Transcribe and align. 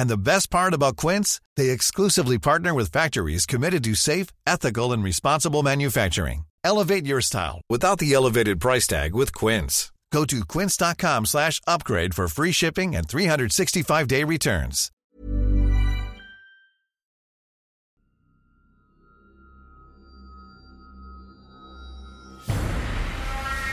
And 0.00 0.08
the 0.08 0.26
best 0.32 0.48
part 0.48 0.72
about 0.72 0.96
Quince, 0.96 1.42
they 1.58 1.68
exclusively 1.68 2.38
partner 2.38 2.72
with 2.72 2.90
factories 2.90 3.44
committed 3.44 3.84
to 3.84 3.94
safe, 3.94 4.28
ethical, 4.46 4.94
and 4.94 5.04
responsible 5.04 5.62
manufacturing. 5.62 6.46
Elevate 6.64 7.04
your 7.04 7.20
style 7.20 7.60
without 7.68 7.98
the 7.98 8.14
elevated 8.14 8.60
price 8.60 8.86
tag 8.86 9.14
with 9.14 9.34
Quince. 9.34 9.92
Go 10.10 10.24
to 10.24 10.40
quince.com 10.46 11.26
slash 11.26 11.60
upgrade 11.66 12.14
for 12.14 12.28
free 12.28 12.50
shipping 12.50 12.96
and 12.96 13.06
365-day 13.06 14.24
returns. 14.24 14.90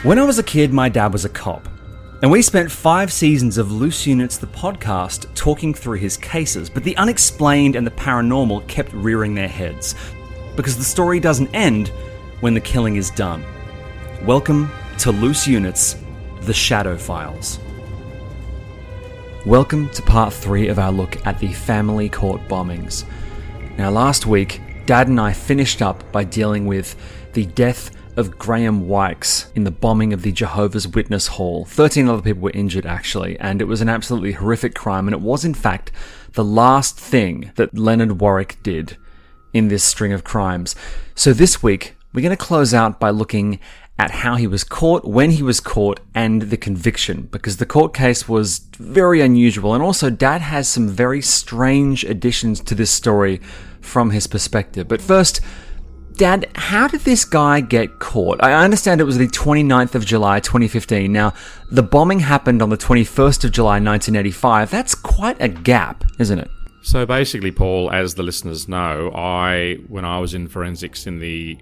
When 0.04 0.20
I 0.20 0.26
was 0.26 0.38
a 0.38 0.44
kid, 0.44 0.74
my 0.74 0.90
dad 0.90 1.14
was 1.14 1.24
a 1.24 1.30
cop. 1.30 1.70
And 2.20 2.32
we 2.32 2.42
spent 2.42 2.72
five 2.72 3.14
seasons 3.14 3.60
of 3.60 3.72
Loose 3.72 4.08
Units, 4.08 4.40
the 4.40 4.48
podcast, 4.48 5.32
talking 5.36 5.72
through 5.72 6.00
his 6.00 6.18
cases, 6.18 6.68
but 6.68 6.84
the 6.84 6.98
unexplained 6.98 7.76
and 7.76 7.86
the 7.86 7.92
paranormal 7.92 8.68
kept 8.68 8.92
rearing 8.92 9.36
their 9.36 9.48
heads. 9.48 9.94
Because 10.56 10.76
the 10.76 10.84
story 10.84 11.20
doesn't 11.20 11.54
end 11.54 11.90
when 12.40 12.56
the 12.56 12.60
killing 12.60 12.96
is 12.96 13.12
done. 13.12 13.46
Welcome 14.26 14.72
to 14.98 15.12
Loose 15.12 15.48
Units, 15.48 15.96
The 16.42 16.56
Shadow 16.56 16.98
Files. 16.98 17.60
Welcome 19.46 19.88
to 19.92 20.02
part 20.02 20.34
three 20.34 20.70
of 20.70 20.80
our 20.80 20.92
look 20.92 21.24
at 21.28 21.38
the 21.38 21.54
family 21.54 22.10
court 22.10 22.42
bombings. 22.48 23.06
Now, 23.78 23.92
last 23.92 24.26
week, 24.26 24.60
Dad 24.88 25.08
and 25.08 25.22
I 25.22 25.34
finished 25.34 25.84
up 25.84 26.12
by 26.12 26.24
dealing 26.24 26.66
with 26.66 26.96
the 27.34 27.46
death 27.46 27.92
of 28.18 28.38
Graham 28.38 28.88
Wykes 28.88 29.46
in 29.56 29.64
the 29.64 29.72
bombing 29.72 30.12
of 30.12 30.24
the 30.24 30.32
Jehovah's 30.32 30.88
Witness 30.88 31.28
Hall. 31.28 31.66
13 31.66 32.10
other 32.10 32.24
people 32.24 32.42
were 32.42 32.52
injured, 32.52 32.86
actually, 32.86 33.40
and 33.40 33.62
it 33.62 33.66
was 33.66 33.80
an 33.80 33.90
absolutely 33.90 34.32
horrific 34.34 34.74
crime, 34.74 35.08
and 35.08 35.14
it 35.14 35.22
was, 35.22 35.46
in 35.46 35.54
fact, 35.54 35.92
the 36.34 36.44
last 36.44 37.00
thing 37.00 37.52
that 37.56 37.78
Leonard 37.78 38.20
Warwick 38.20 38.58
did 38.64 38.98
in 39.54 39.68
this 39.68 39.84
string 39.84 40.12
of 40.12 40.24
crimes. 40.24 40.76
So 41.14 41.32
this 41.32 41.62
week, 41.62 41.96
we're 42.12 42.22
going 42.22 42.36
to 42.36 42.44
close 42.44 42.74
out 42.74 43.00
by 43.00 43.12
looking 43.12 43.60
at 44.00 44.12
how 44.12 44.36
he 44.36 44.48
was 44.48 44.64
caught, 44.64 45.06
when 45.06 45.32
he 45.32 45.44
was 45.44 45.60
caught, 45.60 46.00
and 46.16 46.44
the 46.44 46.58
conviction, 46.58 47.24
because 47.32 47.58
the 47.58 47.66
court 47.66 47.94
case 47.94 48.28
was 48.28 48.60
very 48.78 49.22
unusual, 49.22 49.74
and 49.74 49.84
also 49.84 50.10
Dad 50.10 50.42
has 50.42 50.68
some 50.68 50.88
very 50.88 51.22
strange 51.22 52.04
additions 52.04 52.62
to 52.62 52.74
this 52.74 52.92
story 52.92 53.40
from 53.80 54.10
his 54.10 54.28
perspective. 54.28 54.88
But 54.88 55.02
first, 55.02 55.40
Dad, 56.18 56.50
how 56.56 56.88
did 56.88 57.02
this 57.02 57.24
guy 57.26 57.62
get 57.62 58.00
caught? 58.00 58.42
I 58.44 58.54
understand 58.64 59.00
it 59.00 59.04
was 59.04 59.18
the 59.20 59.28
29th 59.28 59.94
of 59.94 60.04
July 60.06 60.40
2015. 60.40 61.12
Now, 61.12 61.34
the 61.72 61.84
bombing 61.84 62.22
happened 62.22 62.62
on 62.62 62.70
the 62.70 62.78
21st 62.78 63.46
of 63.46 63.52
July 63.52 63.74
1985. 63.80 64.72
That's 64.72 64.96
quite 64.96 65.38
a 65.40 65.48
gap, 65.48 66.04
isn't 66.20 66.40
it? 66.40 66.50
So 66.82 67.06
basically, 67.06 67.52
Paul, 67.52 67.92
as 67.92 68.16
the 68.16 68.24
listeners 68.24 68.68
know, 68.68 69.12
I 69.14 69.76
when 69.88 70.06
I 70.06 70.20
was 70.20 70.34
in 70.34 70.48
forensics 70.48 71.06
in 71.06 71.20
the 71.20 71.60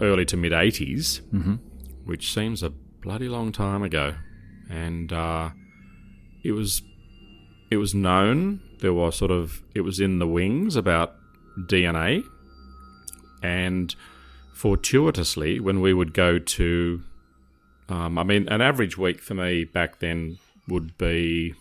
early 0.00 0.24
to 0.26 0.36
mid 0.36 0.52
80s, 0.52 1.20
Mm-hmm. 1.32 1.54
which 2.04 2.32
seems 2.32 2.62
a 2.62 2.70
bloody 3.02 3.28
long 3.28 3.50
time 3.52 3.82
ago, 3.82 4.14
and 4.70 5.12
uh, 5.12 5.50
it 6.44 6.52
was 6.52 6.82
it 7.70 7.78
was 7.78 7.94
known 7.94 8.60
there 8.80 8.92
was 8.92 9.16
sort 9.16 9.30
of 9.30 9.62
it 9.74 9.80
was 9.80 9.98
in 9.98 10.18
the 10.18 10.26
wings 10.28 10.76
about 10.76 11.14
DNA, 11.66 12.22
and 13.42 13.94
fortuitously, 14.54 15.60
when 15.60 15.80
we 15.80 15.92
would 15.92 16.14
go 16.14 16.38
to, 16.38 17.02
um, 17.88 18.18
I 18.18 18.22
mean, 18.24 18.48
an 18.48 18.60
average 18.60 18.96
week 18.96 19.20
for 19.20 19.34
me 19.34 19.64
back 19.64 19.98
then 19.98 20.38
would 20.68 20.96
be, 20.98 21.54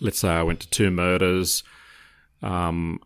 let's 0.00 0.18
say 0.18 0.28
I 0.28 0.42
went 0.42 0.60
to 0.60 0.70
two 0.70 0.90
murders, 0.90 1.62
um, 2.42 3.00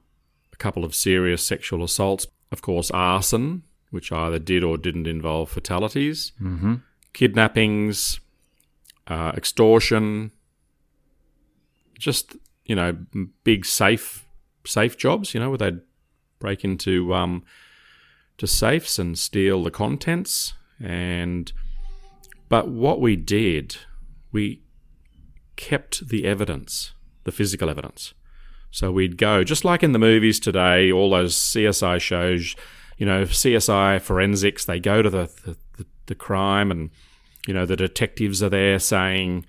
a 0.53 0.57
couple 0.57 0.85
of 0.85 0.95
serious 0.95 1.45
sexual 1.45 1.83
assaults, 1.85 2.27
of 2.53 2.63
course, 2.63 2.91
arson, 2.91 3.63
which 3.91 4.11
either 4.13 4.39
did 4.39 4.65
or 4.65 4.77
didn't 4.77 5.07
involve 5.07 5.51
fatalities, 5.51 6.33
Mm-hmm. 6.43 6.75
kidnappings, 7.13 8.19
uh, 9.07 9.33
extortion, 9.37 10.31
just 11.99 12.37
you 12.65 12.75
know 12.75 12.97
big 13.45 13.65
safe 13.65 14.27
safe 14.67 14.97
jobs. 14.97 15.35
You 15.35 15.41
know 15.41 15.51
where 15.51 15.59
they'd 15.59 15.81
break 16.45 16.63
into 16.63 17.15
um, 17.15 17.43
to 18.37 18.47
safes 18.47 18.99
and 18.99 19.19
steal 19.19 19.63
the 19.63 19.71
contents. 19.71 20.53
And 20.79 21.51
but 22.51 22.69
what 22.69 23.01
we 23.01 23.17
did, 23.17 23.79
we 24.31 24.61
kept 25.57 26.07
the 26.07 26.27
evidence, 26.27 26.93
the 27.25 27.33
physical 27.33 27.71
evidence. 27.71 28.13
So 28.71 28.93
we'd 28.93 29.17
go 29.17 29.43
just 29.43 29.65
like 29.65 29.83
in 29.83 29.93
the 29.93 29.99
movies 29.99 30.39
today, 30.39 30.93
all 30.93 31.09
those 31.09 31.35
CSI 31.35 31.99
shows. 31.99 32.55
You 32.99 33.07
know, 33.07 33.23
CSI 33.25 34.03
forensics. 34.03 34.67
They 34.67 34.81
go 34.81 35.01
to 35.01 35.09
the 35.09 35.31
the, 35.47 35.57
the, 35.79 35.87
the 36.07 36.15
crime 36.15 36.71
and 36.71 36.91
you 37.47 37.55
know 37.55 37.65
the 37.65 37.77
detectives 37.77 38.43
are 38.43 38.51
there 38.51 38.79
saying 38.79 39.47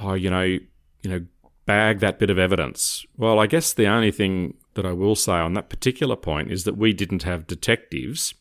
oh 0.00 0.14
you 0.14 0.30
know 0.30 0.42
you 0.42 0.60
know 1.04 1.20
bag 1.66 2.00
that 2.00 2.18
bit 2.18 2.30
of 2.30 2.38
evidence 2.38 3.04
well 3.16 3.38
i 3.38 3.46
guess 3.46 3.74
the 3.74 3.86
only 3.86 4.10
thing 4.10 4.54
that 4.74 4.86
i 4.86 4.92
will 4.92 5.14
say 5.16 5.32
on 5.32 5.54
that 5.54 5.68
particular 5.68 6.16
point 6.16 6.50
is 6.50 6.64
that 6.64 6.76
we 6.76 6.92
didn't 6.92 7.22
have 7.24 7.46
detectives 7.46 8.34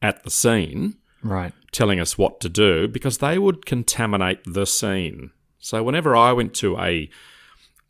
at 0.00 0.22
the 0.24 0.30
scene 0.30 0.96
Right. 1.24 1.52
telling 1.70 2.00
us 2.00 2.18
what 2.18 2.40
to 2.40 2.48
do 2.48 2.88
because 2.88 3.18
they 3.18 3.38
would 3.38 3.64
contaminate 3.64 4.40
the 4.44 4.66
scene 4.66 5.30
so 5.58 5.82
whenever 5.82 6.16
i 6.16 6.32
went 6.32 6.52
to 6.54 6.76
a 6.78 7.08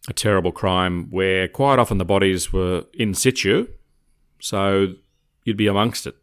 a 0.08 0.12
terrible 0.12 0.52
crime 0.52 1.08
where 1.10 1.48
quite 1.48 1.78
often 1.78 1.96
the 1.98 2.04
bodies 2.04 2.52
were 2.52 2.84
in 2.92 3.14
situ 3.14 3.68
so 4.40 4.94
you'd 5.44 5.56
be 5.56 5.66
amongst 5.68 6.06
it 6.06 6.16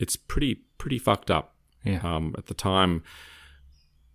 it's 0.00 0.16
pretty 0.16 0.62
pretty 0.78 0.98
fucked 0.98 1.30
up 1.30 1.54
Yeah. 1.84 2.00
um, 2.02 2.34
at 2.38 2.46
the 2.46 2.54
time, 2.54 3.02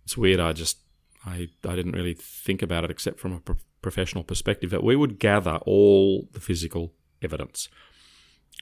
it's 0.04 0.16
weird. 0.16 0.40
I 0.40 0.52
just 0.52 0.78
I 1.24 1.48
I 1.64 1.76
didn't 1.76 1.92
really 1.92 2.14
think 2.14 2.60
about 2.62 2.82
it 2.84 2.90
except 2.90 3.20
from 3.20 3.32
a 3.32 3.40
professional 3.86 4.24
perspective. 4.24 4.70
That 4.70 4.82
we 4.82 4.96
would 4.96 5.20
gather 5.20 5.60
all 5.64 6.28
the 6.32 6.40
physical 6.40 6.92
evidence, 7.22 7.68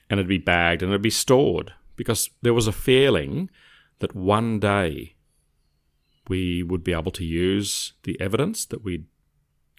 and 0.07 0.19
it'd 0.19 0.29
be 0.29 0.37
bagged 0.37 0.83
and 0.83 0.91
it'd 0.91 1.01
be 1.01 1.09
stored 1.09 1.73
because 1.95 2.29
there 2.43 2.53
was 2.53 2.67
a 2.67 2.71
feeling 2.71 3.49
that 3.99 4.13
one 4.15 4.59
day 4.59 5.15
we 6.27 6.61
would 6.61 6.83
be 6.83 6.93
able 6.93 7.11
to 7.11 7.25
use 7.25 7.93
the 8.03 8.19
evidence 8.21 8.65
that 8.65 8.83
we'd 8.83 9.07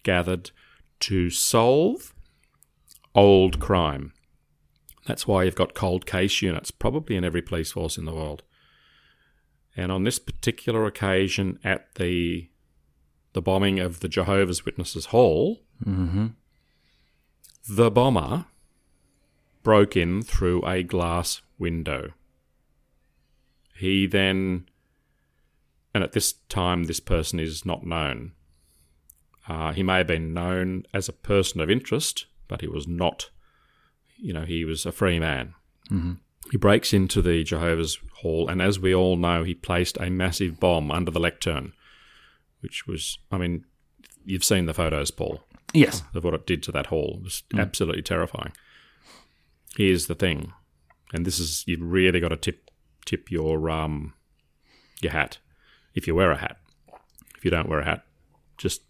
gathered 0.03 0.51
to 0.99 1.29
solve 1.29 2.13
old 3.15 3.59
crime. 3.59 4.11
That's 5.05 5.25
why 5.27 5.43
you've 5.43 5.55
got 5.55 5.73
cold 5.73 6.05
case 6.05 6.41
units, 6.41 6.71
probably 6.71 7.15
in 7.15 7.23
every 7.23 7.41
police 7.41 7.71
force 7.71 7.97
in 7.97 8.05
the 8.05 8.13
world. 8.13 8.43
And 9.77 9.91
on 9.91 10.03
this 10.03 10.19
particular 10.19 10.85
occasion, 10.85 11.59
at 11.63 11.95
the 11.95 12.49
the 13.37 13.41
bombing 13.43 13.79
of 13.79 13.99
the 13.99 14.09
Jehovah's 14.09 14.65
Witnesses 14.65 15.05
Hall, 15.07 15.59
Mm-hmm. 15.85 16.27
the 17.69 17.91
bomber 17.91 18.45
broke 19.61 19.95
in 19.95 20.23
through 20.23 20.65
a 20.65 20.81
glass 20.81 21.41
window. 21.59 22.13
He 23.75 24.07
then, 24.07 24.65
and 25.93 26.03
at 26.03 26.13
this 26.13 26.33
time, 26.49 26.85
this 26.85 26.99
person 26.99 27.39
is 27.39 27.63
not 27.63 27.85
known. 27.85 28.31
Uh, 29.47 29.71
he 29.71 29.83
may 29.83 29.97
have 29.97 30.07
been 30.07 30.33
known 30.33 30.83
as 30.95 31.07
a 31.07 31.13
person 31.13 31.61
of 31.61 31.69
interest, 31.69 32.25
but 32.47 32.61
he 32.61 32.67
was 32.67 32.87
not, 32.87 33.29
you 34.17 34.33
know, 34.33 34.45
he 34.45 34.65
was 34.65 34.83
a 34.87 34.91
free 34.91 35.19
man. 35.19 35.53
Mm-hmm. 35.91 36.13
He 36.49 36.57
breaks 36.57 36.91
into 36.91 37.21
the 37.21 37.43
Jehovah's 37.43 37.99
Hall, 38.21 38.49
and 38.49 38.63
as 38.63 38.79
we 38.79 38.95
all 38.95 39.15
know, 39.15 39.43
he 39.43 39.53
placed 39.53 39.97
a 39.99 40.09
massive 40.09 40.59
bomb 40.59 40.89
under 40.89 41.11
the 41.11 41.19
lectern, 41.19 41.73
which 42.67 42.85
was, 42.85 43.17
I 43.31 43.37
mean, 43.37 43.63
you've 44.25 44.43
seen 44.43 44.65
the 44.65 44.73
photos, 44.73 45.09
Paul, 45.09 45.41
Yes. 45.73 46.03
of 46.13 46.25
what 46.25 46.33
it 46.33 46.45
did 46.45 46.61
to 46.63 46.71
that 46.73 46.87
hall. 46.87 47.15
It 47.19 47.23
was 47.23 47.43
absolutely 47.55 48.01
terrifying. 48.01 48.51
Here's 49.77 50.07
the 50.07 50.15
thing, 50.15 50.51
and 51.13 51.25
this 51.25 51.39
is 51.39 51.63
you've 51.65 51.81
really 51.81 52.19
got 52.19 52.29
to 52.29 52.35
tip 52.37 52.69
tip 53.05 53.31
your 53.31 53.69
um 53.69 54.13
your 55.01 55.13
hat 55.13 55.37
if 55.95 56.07
you 56.07 56.13
wear 56.15 56.31
a 56.31 56.37
hat. 56.37 56.57
If 57.37 57.45
you 57.45 57.51
don't 57.51 57.69
wear 57.69 57.79
a 57.79 57.85
hat, 57.85 58.03
just 58.57 58.81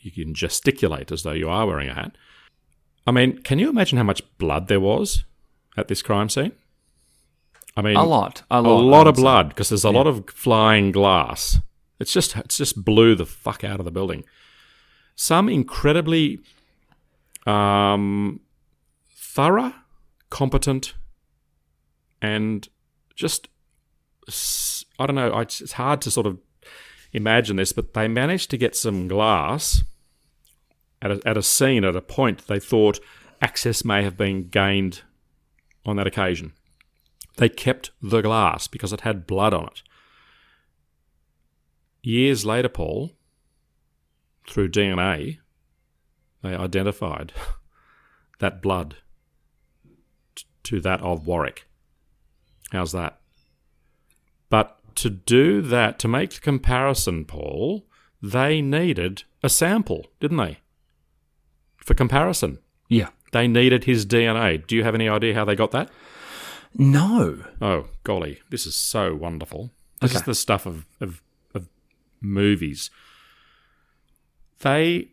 you 0.00 0.10
can 0.10 0.34
gesticulate 0.34 1.12
as 1.12 1.22
though 1.22 1.32
you 1.32 1.48
are 1.48 1.66
wearing 1.66 1.88
a 1.88 1.94
hat. 1.94 2.16
I 3.06 3.12
mean, 3.12 3.38
can 3.42 3.60
you 3.60 3.68
imagine 3.70 3.96
how 3.98 4.04
much 4.04 4.22
blood 4.38 4.66
there 4.66 4.80
was 4.80 5.24
at 5.76 5.86
this 5.86 6.02
crime 6.02 6.28
scene? 6.28 6.52
I 7.76 7.82
mean, 7.82 7.96
A 7.96 8.02
lot. 8.04 8.42
A 8.50 8.60
lot, 8.60 8.68
a 8.70 8.72
lot. 8.72 8.82
lot, 8.82 8.94
I 8.94 8.98
would 8.98 9.06
of 9.08 9.14
blood 9.14 9.48
because 9.50 9.68
there's 9.68 9.84
a 9.84 9.90
lot 9.90 10.06
of 10.08 10.28
flying 10.30 10.90
glass. 10.90 11.60
It's 11.98 12.12
just 12.12 12.36
it's 12.36 12.56
just 12.56 12.84
blew 12.84 13.14
the 13.14 13.26
fuck 13.26 13.64
out 13.64 13.80
of 13.80 13.84
the 13.84 13.90
building. 13.90 14.24
Some 15.16 15.48
incredibly 15.48 16.40
um, 17.46 18.40
thorough, 19.10 19.74
competent, 20.30 20.94
and 22.22 22.68
just 23.16 23.48
I 24.98 25.06
don't 25.06 25.16
know. 25.16 25.38
It's 25.38 25.72
hard 25.72 26.00
to 26.02 26.10
sort 26.10 26.26
of 26.26 26.38
imagine 27.12 27.56
this, 27.56 27.72
but 27.72 27.94
they 27.94 28.08
managed 28.08 28.50
to 28.50 28.56
get 28.56 28.76
some 28.76 29.08
glass 29.08 29.82
at 31.00 31.10
a, 31.10 31.20
at 31.24 31.36
a 31.36 31.42
scene 31.42 31.84
at 31.84 31.96
a 31.96 32.02
point 32.02 32.46
they 32.46 32.58
thought 32.58 32.98
access 33.40 33.84
may 33.84 34.02
have 34.02 34.16
been 34.16 34.48
gained 34.48 35.02
on 35.86 35.96
that 35.96 36.06
occasion. 36.06 36.52
They 37.36 37.48
kept 37.48 37.90
the 38.02 38.20
glass 38.20 38.66
because 38.66 38.92
it 38.92 39.02
had 39.02 39.26
blood 39.26 39.54
on 39.54 39.66
it. 39.66 39.82
Years 42.08 42.46
later, 42.46 42.70
Paul, 42.70 43.12
through 44.48 44.70
DNA, 44.70 45.40
they 46.42 46.54
identified 46.54 47.34
that 48.38 48.62
blood 48.62 48.96
t- 50.34 50.46
to 50.62 50.80
that 50.80 51.02
of 51.02 51.26
Warwick. 51.26 51.66
How's 52.72 52.92
that? 52.92 53.20
But 54.48 54.78
to 54.94 55.10
do 55.10 55.60
that, 55.60 55.98
to 55.98 56.08
make 56.08 56.30
the 56.30 56.40
comparison, 56.40 57.26
Paul, 57.26 57.84
they 58.22 58.62
needed 58.62 59.24
a 59.42 59.50
sample, 59.50 60.06
didn't 60.18 60.38
they? 60.38 60.60
For 61.84 61.92
comparison, 61.92 62.58
Yeah. 62.88 63.08
they 63.32 63.46
needed 63.46 63.84
his 63.84 64.06
DNA. 64.06 64.66
Do 64.66 64.76
you 64.76 64.82
have 64.82 64.94
any 64.94 65.10
idea 65.10 65.34
how 65.34 65.44
they 65.44 65.54
got 65.54 65.72
that? 65.72 65.90
No. 66.74 67.44
Oh, 67.60 67.88
golly, 68.02 68.40
this 68.48 68.66
is 68.66 68.74
so 68.76 69.14
wonderful. 69.14 69.72
This 70.00 70.14
is 70.14 70.22
the 70.22 70.34
stuff 70.34 70.64
of, 70.64 70.86
of 71.02 71.20
movies. 72.20 72.90
They 74.60 75.08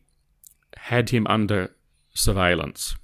had 0.78 1.10
him 1.12 1.26
under 1.28 1.72
surveillance. 2.14 2.96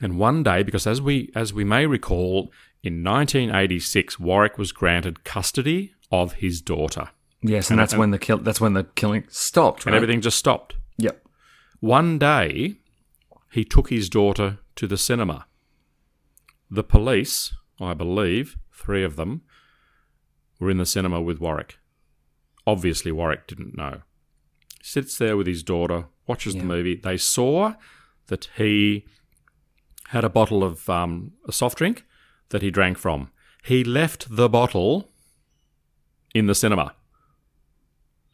And 0.00 0.18
one 0.18 0.42
day, 0.42 0.62
because 0.62 0.86
as 0.86 1.00
we 1.02 1.30
as 1.34 1.52
we 1.52 1.64
may 1.64 1.86
recall, 1.86 2.52
in 2.82 3.02
1986, 3.02 4.20
Warwick 4.20 4.56
was 4.58 4.70
granted 4.72 5.24
custody 5.24 5.92
of 6.12 6.34
his 6.34 6.60
daughter, 6.60 7.10
Yes, 7.42 7.70
and, 7.70 7.74
And- 7.78 7.82
that's 7.82 7.92
and- 7.92 8.00
when 8.00 8.10
the 8.12 8.18
kill. 8.18 8.38
That's 8.38 8.60
when 8.60 8.74
the 8.74 8.84
killing 8.84 9.24
stopped. 9.28 9.86
and 9.86 9.94
everything 9.94 10.20
just 10.20 10.38
stopped. 10.38 10.76
Yep. 10.98 11.24
One 11.80 12.18
day, 12.18 12.76
he 13.52 13.64
took 13.64 13.90
his 13.90 14.08
daughter 14.08 14.58
to 14.76 14.86
the 14.86 14.96
cinema. 14.98 15.46
The 16.70 16.84
police, 16.84 17.54
I 17.80 17.94
believe, 17.94 18.56
three 18.72 19.02
of 19.04 19.16
them, 19.16 19.42
were 20.60 20.70
in 20.70 20.78
the 20.78 20.86
cinema 20.86 21.20
with 21.20 21.40
Warwick. 21.40 21.77
Obviously, 22.68 23.10
Warwick 23.12 23.46
didn't 23.46 23.76
know. 23.76 24.02
Sits 24.82 25.16
there 25.16 25.38
with 25.38 25.46
his 25.46 25.62
daughter, 25.62 26.04
watches 26.26 26.54
the 26.54 26.62
movie. 26.62 26.96
They 26.96 27.16
saw 27.16 27.74
that 28.26 28.48
he 28.56 29.06
had 30.08 30.22
a 30.22 30.28
bottle 30.28 30.62
of 30.62 30.88
um, 30.90 31.32
a 31.46 31.52
soft 31.52 31.78
drink 31.78 32.04
that 32.50 32.60
he 32.60 32.70
drank 32.70 32.98
from. 32.98 33.30
He 33.64 33.84
left 33.84 34.26
the 34.36 34.50
bottle 34.50 35.10
in 36.34 36.46
the 36.46 36.54
cinema. 36.54 36.94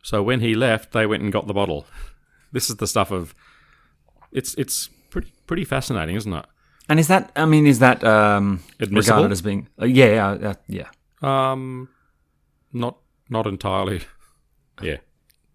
So 0.03 0.21
when 0.21 0.41
he 0.41 0.57
left, 0.57 0.91
they 0.91 1.07
went 1.07 1.23
and 1.23 1.33
got 1.33 1.47
the 1.47 1.55
bottle. 1.55 1.87
This 2.53 2.71
is 2.71 2.77
the 2.77 2.87
stuff 2.87 3.11
of 3.11 3.35
it's 4.31 4.55
it's 4.55 4.89
pretty 5.11 5.33
pretty 5.49 5.65
fascinating, 5.65 6.15
isn't 6.15 6.33
it? 6.33 6.47
And 6.89 7.01
is 7.01 7.09
that? 7.09 7.33
I 7.35 7.47
mean, 7.47 7.67
is 7.67 7.81
that 7.81 8.05
um, 8.05 8.63
Admissible? 8.79 9.17
regarded 9.17 9.33
as 9.33 9.43
being? 9.43 9.69
Uh, 9.83 9.87
yeah, 9.87 10.11
yeah, 10.39 10.51
uh, 10.51 10.55
yeah. 10.69 10.89
Um, 11.21 11.89
not 12.73 12.99
not 13.29 13.49
entirely. 13.49 14.03
Yeah, 14.83 14.99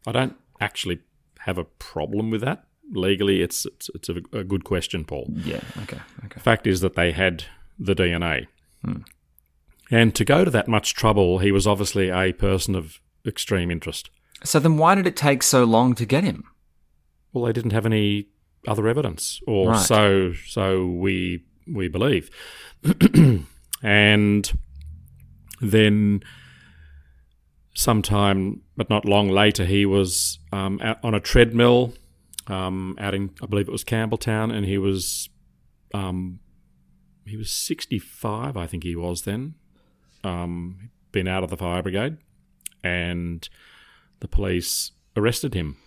I 0.08 0.12
don't 0.12 0.36
actually 0.62 1.00
have 1.40 1.58
a 1.58 1.64
problem 1.64 2.30
with 2.30 2.42
that 2.42 2.66
legally. 2.92 3.42
It's 3.42 3.66
it's, 3.66 3.90
it's 3.96 4.10
a, 4.10 4.16
a 4.34 4.44
good 4.44 4.64
question, 4.64 5.06
Paul. 5.06 5.28
Yeah. 5.36 5.62
Okay. 5.84 6.00
Okay. 6.26 6.40
fact 6.40 6.68
is 6.68 6.82
that 6.82 6.96
they 6.96 7.12
had 7.12 7.46
the 7.78 7.96
DNA. 7.96 8.48
Hmm. 8.84 9.02
And 9.92 10.14
to 10.16 10.24
go 10.26 10.46
to 10.46 10.52
that 10.52 10.68
much 10.68 10.94
trouble, 10.94 11.40
he 11.40 11.52
was 11.52 11.66
obviously 11.66 12.10
a 12.10 12.32
person 12.34 12.76
of 12.76 13.00
extreme 13.26 13.72
interest. 13.72 14.10
So 14.44 14.60
then, 14.60 14.78
why 14.78 14.96
did 14.96 15.08
it 15.08 15.16
take 15.16 15.44
so 15.44 15.64
long 15.64 15.96
to 15.96 16.06
get 16.06 16.24
him? 16.24 16.44
Well, 17.34 17.46
they 17.46 17.54
didn't 17.54 17.72
have 17.72 17.86
any 17.86 18.28
other 18.68 18.88
evidence, 18.88 19.40
or 19.48 19.70
Right. 19.72 19.80
so 19.80 20.34
so 20.48 20.86
we 20.86 21.44
we 21.68 21.88
believe. 21.88 22.30
and 23.84 24.52
then, 25.62 26.24
sometime, 27.80 28.62
but 28.76 28.90
not 28.90 29.06
long 29.06 29.30
later, 29.30 29.66
he 29.66 29.86
was 29.86 30.40
um, 30.52 30.80
out 30.82 31.00
on 31.04 31.14
a 31.14 31.20
treadmill 31.20 31.94
um, 32.48 32.96
out 33.00 33.14
in, 33.14 33.32
I 33.42 33.46
believe 33.46 33.68
it 33.68 33.72
was 33.72 33.84
Campbelltown, 33.84 34.52
and 34.52 34.66
he 34.66 34.78
was 34.78 35.30
um, 35.94 36.40
he 37.26 37.38
was 37.38 37.52
sixty 37.52 38.00
five, 38.00 38.58
I 38.58 38.68
think 38.68 38.84
he 38.84 38.96
was 38.96 39.24
then. 39.24 39.56
Um, 40.24 40.90
been 41.12 41.28
out 41.28 41.44
of 41.44 41.50
the 41.50 41.58
fire 41.58 41.82
brigade, 41.82 42.18
and 42.84 43.48
the 44.20 44.28
police 44.28 44.92
arrested 45.16 45.54
him 45.54 45.78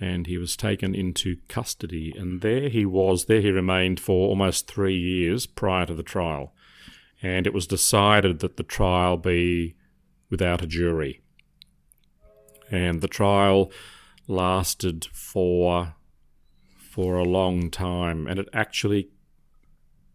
and 0.00 0.26
he 0.26 0.36
was 0.36 0.56
taken 0.56 0.94
into 0.94 1.38
custody. 1.48 2.12
And 2.16 2.40
there 2.42 2.68
he 2.68 2.84
was, 2.84 3.24
there 3.24 3.40
he 3.40 3.50
remained 3.50 3.98
for 3.98 4.28
almost 4.28 4.66
three 4.66 4.96
years 4.98 5.46
prior 5.46 5.86
to 5.86 5.94
the 5.94 6.02
trial. 6.02 6.52
And 7.22 7.46
it 7.46 7.54
was 7.54 7.66
decided 7.66 8.40
that 8.40 8.56
the 8.56 8.62
trial 8.62 9.16
be 9.16 9.74
without 10.30 10.62
a 10.62 10.66
jury. 10.66 11.22
And 12.70 13.00
the 13.00 13.08
trial 13.08 13.70
lasted 14.26 15.06
for 15.12 15.94
for 16.78 17.16
a 17.16 17.24
long 17.24 17.70
time, 17.70 18.26
and 18.26 18.38
it 18.40 18.48
actually, 18.54 19.10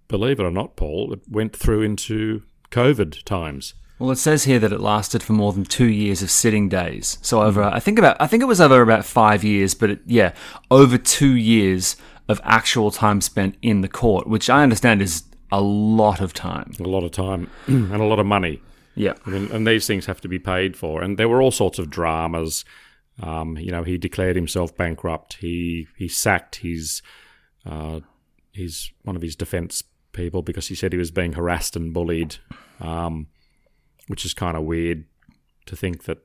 believe 0.07 0.39
it 0.39 0.43
or 0.43 0.49
not, 0.49 0.75
Paul, 0.75 1.13
it 1.13 1.19
went 1.29 1.55
through 1.55 1.83
into 1.83 2.41
COVID 2.71 3.23
times. 3.23 3.75
Well, 3.99 4.09
it 4.09 4.15
says 4.15 4.45
here 4.45 4.57
that 4.57 4.73
it 4.73 4.79
lasted 4.79 5.21
for 5.21 5.33
more 5.33 5.53
than 5.53 5.63
two 5.63 5.85
years 5.85 6.23
of 6.23 6.31
sitting 6.31 6.69
days. 6.69 7.19
So 7.21 7.43
over, 7.43 7.61
I 7.61 7.79
think 7.79 7.99
about, 7.99 8.17
I 8.19 8.25
think 8.25 8.41
it 8.41 8.47
was 8.47 8.59
over 8.59 8.81
about 8.81 9.05
five 9.05 9.43
years, 9.43 9.75
but 9.75 9.91
it, 9.91 9.99
yeah, 10.07 10.33
over 10.71 10.97
two 10.97 11.35
years 11.35 11.97
of 12.27 12.41
actual 12.43 12.89
time 12.89 13.21
spent 13.21 13.57
in 13.61 13.81
the 13.81 13.87
court, 13.87 14.25
which 14.25 14.49
I 14.49 14.63
understand 14.63 15.03
is 15.03 15.25
a 15.51 15.61
lot 15.61 16.19
of 16.19 16.33
time. 16.33 16.73
A 16.79 16.83
lot 16.83 17.03
of 17.03 17.11
time 17.11 17.47
and 17.67 17.93
a 17.93 18.05
lot 18.05 18.17
of 18.17 18.25
money. 18.25 18.59
Yeah. 18.95 19.13
I 19.25 19.29
mean, 19.29 19.51
and 19.51 19.65
these 19.65 19.87
things 19.87 20.05
have 20.05 20.21
to 20.21 20.27
be 20.27 20.39
paid 20.39 20.75
for. 20.75 21.01
And 21.01 21.17
there 21.17 21.29
were 21.29 21.41
all 21.41 21.51
sorts 21.51 21.79
of 21.79 21.89
dramas. 21.89 22.65
Um, 23.21 23.57
you 23.57 23.71
know, 23.71 23.83
he 23.83 23.97
declared 23.97 24.35
himself 24.35 24.75
bankrupt. 24.75 25.37
He 25.39 25.87
he 25.97 26.07
sacked 26.07 26.57
his 26.57 27.01
uh, 27.65 28.01
his 28.51 28.91
one 29.03 29.15
of 29.15 29.21
his 29.21 29.35
defence 29.35 29.83
people 30.11 30.41
because 30.41 30.67
he 30.67 30.75
said 30.75 30.91
he 30.91 30.99
was 30.99 31.11
being 31.11 31.33
harassed 31.33 31.75
and 31.75 31.93
bullied, 31.93 32.37
um, 32.79 33.27
which 34.07 34.25
is 34.25 34.33
kind 34.33 34.57
of 34.57 34.63
weird 34.63 35.05
to 35.67 35.75
think 35.75 36.03
that 36.03 36.19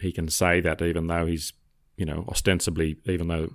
he 0.00 0.12
can 0.12 0.28
say 0.28 0.60
that, 0.60 0.80
even 0.82 1.06
though 1.06 1.26
he's 1.26 1.52
you 1.96 2.06
know 2.06 2.24
ostensibly, 2.28 2.96
even 3.06 3.28
though 3.28 3.50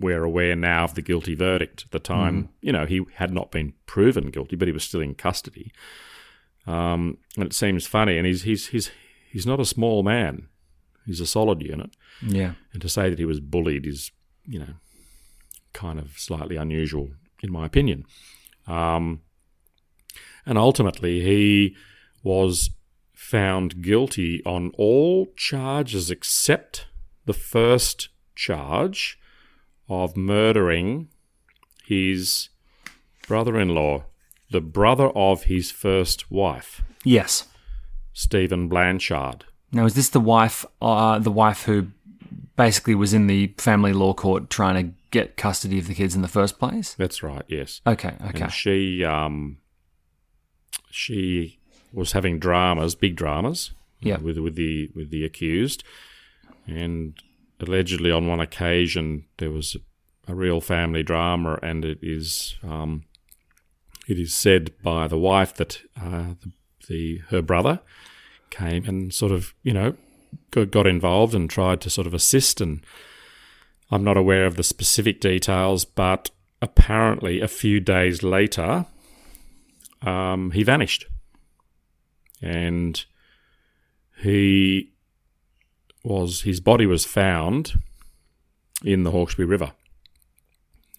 we're 0.00 0.24
aware 0.24 0.56
now 0.56 0.84
of 0.84 0.94
the 0.94 1.02
guilty 1.02 1.34
verdict 1.34 1.84
at 1.86 1.92
the 1.92 2.00
time, 2.00 2.48
you 2.60 2.72
know, 2.72 2.84
he 2.84 3.04
had 3.14 3.32
not 3.32 3.52
been 3.52 3.72
proven 3.86 4.30
guilty, 4.30 4.56
but 4.56 4.66
he 4.66 4.72
was 4.72 4.84
still 4.84 5.00
in 5.00 5.14
custody. 5.14 5.72
Um, 6.66 7.18
and 7.36 7.44
it 7.44 7.52
seems 7.52 7.86
funny, 7.86 8.16
and 8.18 8.26
he's 8.26 8.42
he's 8.42 8.68
he's 8.68 8.90
he's 9.30 9.46
not 9.46 9.60
a 9.60 9.64
small 9.66 10.02
man. 10.02 10.48
He's 11.06 11.20
a 11.20 11.26
solid 11.26 11.60
unit, 11.62 11.90
Yeah. 12.22 12.54
and 12.72 12.80
to 12.80 12.88
say 12.88 13.10
that 13.10 13.18
he 13.18 13.26
was 13.26 13.38
bullied 13.40 13.86
is, 13.86 14.10
you 14.46 14.58
know, 14.58 14.74
kind 15.74 15.98
of 15.98 16.12
slightly 16.16 16.56
unusual, 16.56 17.10
in 17.42 17.52
my 17.52 17.66
opinion. 17.66 18.04
Um, 18.66 19.20
and 20.46 20.56
ultimately, 20.56 21.20
he 21.20 21.76
was 22.22 22.70
found 23.12 23.82
guilty 23.82 24.42
on 24.46 24.70
all 24.78 25.26
charges 25.36 26.10
except 26.10 26.86
the 27.26 27.34
first 27.34 28.08
charge 28.34 29.18
of 29.88 30.16
murdering 30.16 31.08
his 31.84 32.48
brother-in-law, 33.28 34.04
the 34.54 34.60
brother 34.60 35.08
of 35.16 35.44
his 35.44 35.72
first 35.72 36.30
wife, 36.30 36.80
Yes. 37.02 37.48
Stephen 38.12 38.68
Blanchard. 38.68 39.44
Now, 39.72 39.84
is 39.84 39.94
this 39.94 40.08
the 40.10 40.20
wife, 40.20 40.64
uh, 40.80 41.18
the 41.18 41.32
wife 41.32 41.64
who 41.64 41.88
basically 42.56 42.94
was 42.94 43.12
in 43.12 43.26
the 43.26 43.52
family 43.58 43.92
law 43.92 44.14
court 44.14 44.48
trying 44.48 44.76
to 44.86 44.94
get 45.10 45.36
custody 45.36 45.80
of 45.80 45.88
the 45.88 45.94
kids 45.94 46.14
in 46.14 46.22
the 46.22 46.28
first 46.28 46.60
place? 46.60 46.94
That's 46.94 47.20
right. 47.24 47.42
Yes. 47.48 47.80
Okay, 47.84 48.14
okay. 48.28 48.42
And 48.44 48.52
she 48.52 49.04
um, 49.04 49.58
she 50.90 51.58
was 51.92 52.12
having 52.12 52.38
dramas, 52.38 52.94
big 52.94 53.16
dramas, 53.16 53.72
Yeah. 54.00 54.18
with 54.18 54.38
with 54.38 54.54
the 54.54 54.90
with 54.94 55.10
the 55.10 55.24
accused, 55.24 55.82
and 56.68 57.14
allegedly 57.60 58.12
on 58.12 58.28
one 58.28 58.40
occasion 58.40 59.24
there 59.38 59.50
was 59.50 59.76
a 60.28 60.34
real 60.36 60.60
family 60.60 61.02
drama, 61.02 61.58
and 61.62 61.84
it 61.84 61.98
is 62.02 62.56
um, 62.62 63.02
it 64.08 64.18
is 64.18 64.34
said 64.34 64.70
by 64.82 65.08
the 65.08 65.18
wife 65.18 65.54
that 65.54 65.80
uh, 66.00 66.34
the, 66.40 66.52
the 66.88 67.18
her 67.28 67.42
brother 67.42 67.80
came 68.50 68.84
and 68.84 69.12
sort 69.12 69.32
of 69.32 69.54
you 69.62 69.72
know 69.72 69.94
got, 70.50 70.86
involved 70.86 71.34
and 71.34 71.50
tried 71.50 71.80
to 71.80 71.90
sort 71.90 72.06
of 72.06 72.14
assist 72.14 72.60
and 72.60 72.84
I'm 73.90 74.04
not 74.04 74.16
aware 74.16 74.46
of 74.46 74.56
the 74.56 74.62
specific 74.62 75.20
details, 75.20 75.84
but 75.84 76.30
apparently 76.62 77.40
a 77.40 77.48
few 77.48 77.80
days 77.80 78.22
later, 78.22 78.86
um, 80.02 80.50
he 80.52 80.62
vanished. 80.62 81.06
And 82.40 83.04
he 84.18 84.92
was, 86.02 86.42
his 86.42 86.60
body 86.60 86.86
was 86.86 87.04
found 87.04 87.74
in 88.84 89.04
the 89.04 89.10
Hawkesbury 89.10 89.46
River. 89.46 89.72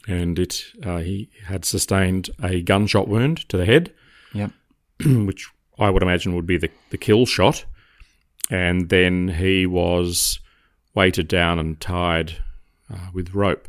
And 0.08 0.38
it, 0.38 0.64
uh, 0.84 0.98
he 1.00 1.30
had 1.46 1.66
sustained 1.66 2.30
a 2.44 2.62
gunshot 2.62 3.08
wound 3.08 3.48
to 3.50 3.58
the 3.58 3.66
head, 3.66 3.94
Yep. 4.34 4.52
which 5.06 5.50
I 5.80 5.90
would 5.90 6.04
imagine 6.04 6.36
would 6.36 6.46
be 6.46 6.58
the, 6.58 6.70
the 6.92 6.98
kill 6.98 7.26
shot. 7.26 7.66
And 8.50 8.90
then 8.90 9.30
he 9.30 9.66
was 9.66 10.40
weighted 10.94 11.28
down 11.28 11.58
and 11.60 11.80
tied 11.80 12.38
uh, 12.94 13.08
with 13.14 13.34
rope. 13.34 13.68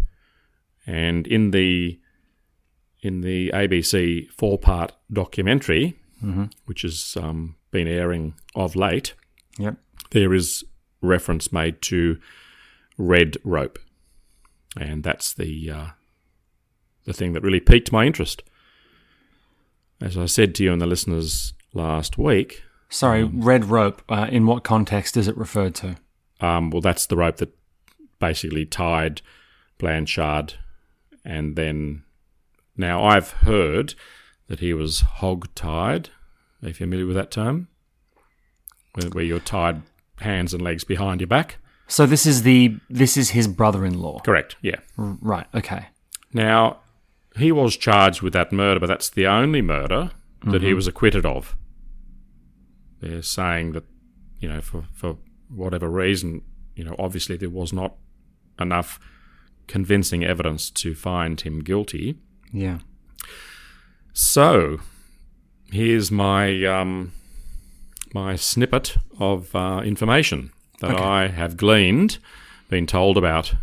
And 0.87 1.27
in 1.27 1.51
the 1.53 1.99
in 3.01 3.21
the 3.23 3.51
ABC 3.55 4.29
four 4.31 4.59
part 4.59 4.93
documentary, 5.13 5.97
which 6.67 6.83
has 6.83 7.17
um, 7.21 7.55
been 7.71 7.87
airing 7.89 8.35
of 8.55 8.75
late, 8.77 9.15
Yep. 9.59 9.77
there 10.11 10.35
is 10.35 10.65
reference 11.01 11.53
made 11.53 11.81
to 11.83 12.19
red 12.99 13.37
rope, 13.45 13.79
and 14.79 15.03
that's 15.05 15.33
the 15.35 15.71
uh, 15.71 15.87
the 17.07 17.13
thing 17.13 17.33
that 17.33 17.43
really 17.43 17.61
piqued 17.61 17.91
my 17.93 18.05
interest. 18.05 18.43
As 20.01 20.19
I 20.19 20.27
said 20.27 20.55
to 20.57 20.65
you 20.65 20.73
and 20.73 20.81
the 20.83 20.87
listeners 20.87 21.55
last 21.73 22.19
week, 22.19 22.63
Sorry, 22.89 23.25
red 23.25 23.65
rope. 23.65 24.03
Uh, 24.09 24.29
in 24.31 24.47
what 24.47 24.63
context 24.63 25.17
is 25.17 25.27
it 25.29 25.37
referred 25.37 25.75
to? 25.77 25.97
um, 26.41 26.71
well, 26.71 26.83
that's 26.83 27.07
the 27.07 27.17
rope 27.17 27.37
that 27.39 27.57
basically 28.21 28.65
tied 28.67 29.23
Blanchard, 29.79 30.55
and 31.25 31.57
then 31.57 32.05
now 32.77 33.03
I've 33.03 33.31
heard 33.33 33.95
that 34.49 34.61
he 34.61 34.73
was 34.75 35.01
hog 35.01 35.49
tied. 35.55 36.11
Are 36.63 36.69
you 36.69 36.75
familiar 36.75 37.07
with 37.07 37.17
that 37.17 37.31
term? 37.31 37.69
Where, 38.95 39.09
where 39.11 39.25
you're 39.25 39.41
tied 39.41 39.83
hands 40.21 40.53
and 40.55 40.63
legs 40.63 40.85
behind 40.85 41.21
your 41.21 41.29
back. 41.29 41.57
So 41.89 42.07
this 42.07 42.27
is 42.27 42.43
the 42.43 42.77
this 42.91 43.17
is 43.17 43.31
his 43.31 43.49
brother-in-law. 43.49 44.21
Correct. 44.21 44.57
Yeah. 44.63 44.77
R- 44.99 45.17
Right. 45.21 45.47
Okay. 45.55 45.87
Now, 46.33 46.79
he 47.37 47.53
was 47.53 47.77
charged 47.77 48.23
with 48.23 48.33
that 48.33 48.53
murder, 48.53 48.81
but 48.81 48.87
that's 48.87 49.11
the 49.11 49.27
only 49.27 49.63
murder 49.63 50.11
that 50.45 50.63
he 50.63 50.75
was 50.75 50.87
acquitted 50.87 51.27
of. 51.27 51.57
They're 53.01 53.23
saying 53.23 53.73
that, 53.73 53.85
you 54.39 54.49
know, 54.49 54.61
for, 54.61 54.85
for 54.93 55.17
whatever 55.49 55.89
reason, 55.89 56.43
you 56.75 56.85
know, 56.85 56.95
obviously 56.99 57.37
there 57.37 57.51
was 57.51 57.73
not 57.73 57.97
enough 58.61 59.01
convincing 59.67 60.25
evidence 60.25 60.71
to 60.71 60.95
find 60.95 61.41
him 61.41 61.61
guilty. 61.61 62.19
Yeah. 62.53 62.79
So, 64.13 64.79
here's 65.73 66.11
my 66.11 66.65
um, 66.65 67.13
my 68.15 68.37
snippet 68.37 68.97
of 69.19 69.55
uh, 69.55 69.83
information 69.85 70.53
that 70.81 70.93
Okay. 70.93 71.03
I 71.03 71.27
have 71.29 71.57
gleaned, 71.57 72.19
been 72.69 72.87
told 72.87 73.19
about 73.19 73.55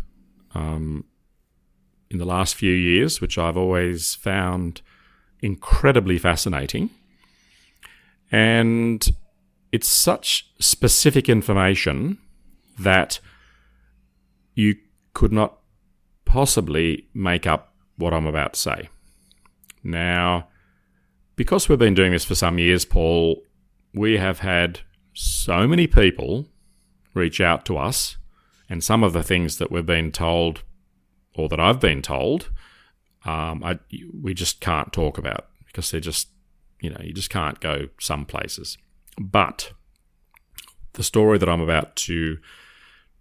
um, 0.54 1.04
in 2.10 2.18
the 2.18 2.24
last 2.24 2.54
few 2.54 2.72
years, 2.72 3.20
which 3.20 3.38
I've 3.38 3.56
always 3.56 4.14
found 4.14 4.82
incredibly 5.40 6.18
fascinating. 6.18 6.90
And 8.30 9.06
it's 9.72 9.88
such 9.88 10.50
specific 10.58 11.28
information 11.28 12.18
that 12.78 13.20
you 14.54 14.76
could 15.12 15.32
not 15.32 15.58
possibly 16.24 17.08
make 17.14 17.46
up 17.46 17.74
what 17.96 18.12
I'm 18.12 18.26
about 18.26 18.54
to 18.54 18.60
say. 18.60 18.88
Now, 19.82 20.48
because 21.36 21.68
we've 21.68 21.78
been 21.78 21.94
doing 21.94 22.12
this 22.12 22.24
for 22.24 22.34
some 22.34 22.58
years, 22.58 22.84
Paul, 22.84 23.42
we 23.92 24.16
have 24.16 24.40
had 24.40 24.80
so 25.12 25.66
many 25.68 25.86
people 25.86 26.48
reach 27.12 27.40
out 27.40 27.64
to 27.66 27.76
us, 27.76 28.16
and 28.68 28.82
some 28.82 29.04
of 29.04 29.12
the 29.12 29.22
things 29.22 29.58
that 29.58 29.70
we've 29.70 29.86
been 29.86 30.10
told, 30.10 30.62
or 31.34 31.48
that 31.48 31.60
I've 31.60 31.80
been 31.80 32.02
told, 32.02 32.50
um, 33.24 33.62
I, 33.64 33.78
we 34.22 34.34
just 34.34 34.60
can't 34.60 34.92
talk 34.92 35.18
about 35.18 35.48
because 35.66 35.90
they're 35.90 36.00
just, 36.00 36.28
you 36.80 36.90
know, 36.90 37.00
you 37.02 37.12
just 37.12 37.30
can't 37.30 37.60
go 37.60 37.88
some 37.98 38.24
places. 38.24 38.78
But 39.18 39.72
the 40.92 41.02
story 41.02 41.38
that 41.38 41.48
I'm 41.48 41.60
about 41.60 41.96
to 41.96 42.38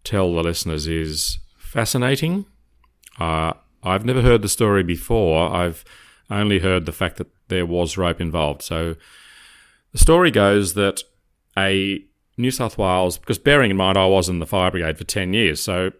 tell 0.03 0.33
the 0.33 0.43
listeners 0.43 0.87
is 0.87 1.39
fascinating. 1.57 2.45
Uh, 3.19 3.53
I've 3.83 4.05
never 4.05 4.21
heard 4.21 4.41
the 4.41 4.49
story 4.49 4.83
before. 4.83 5.51
I've 5.51 5.83
only 6.29 6.59
heard 6.59 6.85
the 6.85 6.91
fact 6.91 7.17
that 7.17 7.27
there 7.47 7.65
was 7.65 7.97
rope 7.97 8.21
involved. 8.21 8.61
So 8.61 8.95
the 9.91 9.97
story 9.97 10.31
goes 10.31 10.73
that 10.73 11.01
a 11.57 12.03
New 12.37 12.51
South 12.51 12.77
Wales, 12.77 13.17
because 13.17 13.37
bearing 13.37 13.71
in 13.71 13.77
mind 13.77 13.97
I 13.97 14.05
was 14.05 14.29
in 14.29 14.39
the 14.39 14.47
fire 14.47 14.71
brigade 14.71 14.97
for 14.97 15.03
10 15.03 15.33
years, 15.33 15.61
so, 15.61 15.91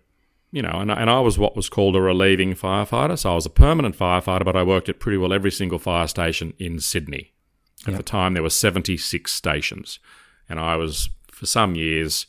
you 0.54 0.62
know, 0.62 0.80
and, 0.80 0.92
and 0.92 1.10
I 1.10 1.20
was 1.20 1.40
what 1.40 1.56
was 1.56 1.68
called 1.68 1.96
a 1.96 2.02
relieving 2.02 2.54
firefighter. 2.54 3.18
So 3.18 3.32
I 3.32 3.36
was 3.36 3.48
a 3.48 3.50
permanent 3.50 3.98
firefighter, 3.98 4.46
but 4.46 4.56
I 4.56 4.62
worked 4.62 4.88
at 4.88 5.00
pretty 5.00 5.18
well 5.18 5.34
every 5.34 5.50
single 5.50 5.80
fire 5.80 6.08
station 6.08 6.54
in 6.60 6.80
Sydney. 6.80 7.34
At 7.88 7.98
the 7.98 8.04
time, 8.04 8.34
there 8.34 8.44
were 8.44 8.52
76 8.52 9.32
stations. 9.32 10.00
And 10.48 10.60
I 10.60 10.76
was, 10.76 11.10
for 11.32 11.48
some 11.48 11.74
years, 11.76 12.28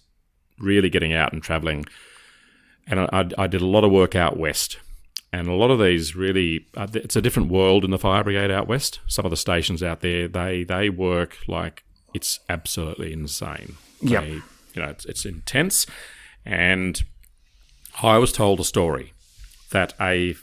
really 0.59 0.89
getting 0.89 1.13
out 1.13 1.35
and 1.35 1.43
travelling. 1.43 1.85
And 2.87 3.01
I, 3.01 3.29
I, 3.37 3.47
did 3.47 3.61
a 3.61 3.67
lot 3.67 3.85
of 3.85 3.93
work 3.93 4.17
out 4.17 4.39
west. 4.39 4.79
And 5.31 5.47
a 5.47 5.53
lot 5.53 5.71
of 5.71 5.79
these 5.79 6.17
really, 6.17 6.67
uh, 6.77 6.87
it's 6.95 7.17
a 7.17 7.23
different 7.23 7.51
world 7.51 7.85
in 7.85 7.91
the 7.91 7.99
fire 7.99 8.25
brigade 8.25 8.51
out 8.51 8.67
west. 8.67 9.01
Some 9.07 9.27
of 9.27 9.31
the 9.31 9.37
stations 9.37 9.83
out 9.83 10.01
there, 10.01 10.29
they 10.29 10.65
they 10.65 10.89
work 10.89 11.37
like 11.47 11.85
it's 12.15 12.41
absolutely 12.49 13.13
insane. 13.13 13.77
Yep. 14.01 14.25
They- 14.25 14.41
you 14.75 14.83
know, 14.83 14.89
it's, 14.89 15.05
it's 15.05 15.25
intense. 15.25 15.87
And 16.45 17.05
I 18.03 18.19
was 18.19 18.33
told 18.33 18.61
a 18.61 18.65
story 18.65 19.13
that 19.71 19.95
a 20.01 20.35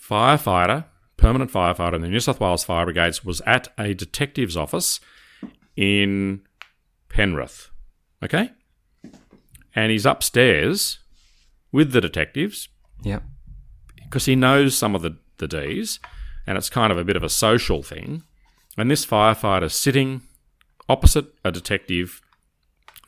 firefighter, 0.00 0.84
permanent 1.16 1.50
firefighter 1.50 1.94
in 1.94 2.02
the 2.02 2.08
New 2.08 2.20
South 2.20 2.40
Wales 2.40 2.64
Fire 2.64 2.84
Brigades, 2.84 3.24
was 3.24 3.40
at 3.46 3.68
a 3.78 3.94
detective's 3.94 4.56
office 4.56 5.00
in 5.76 6.42
Penrith. 7.08 7.70
Okay? 8.22 8.50
And 9.74 9.90
he's 9.90 10.06
upstairs 10.06 10.98
with 11.72 11.92
the 11.92 12.00
detectives 12.00 12.68
Yeah. 13.02 13.20
because 13.96 14.26
he 14.26 14.36
knows 14.36 14.76
some 14.76 14.94
of 14.94 15.02
the, 15.02 15.16
the 15.38 15.48
Ds, 15.48 15.98
and 16.46 16.58
it's 16.58 16.70
kind 16.70 16.92
of 16.92 16.98
a 16.98 17.04
bit 17.04 17.16
of 17.16 17.22
a 17.22 17.28
social 17.28 17.82
thing. 17.82 18.22
And 18.76 18.90
this 18.90 19.04
firefighter's 19.06 19.74
sitting 19.74 20.22
opposite 20.88 21.26
a 21.44 21.50
detective. 21.52 22.20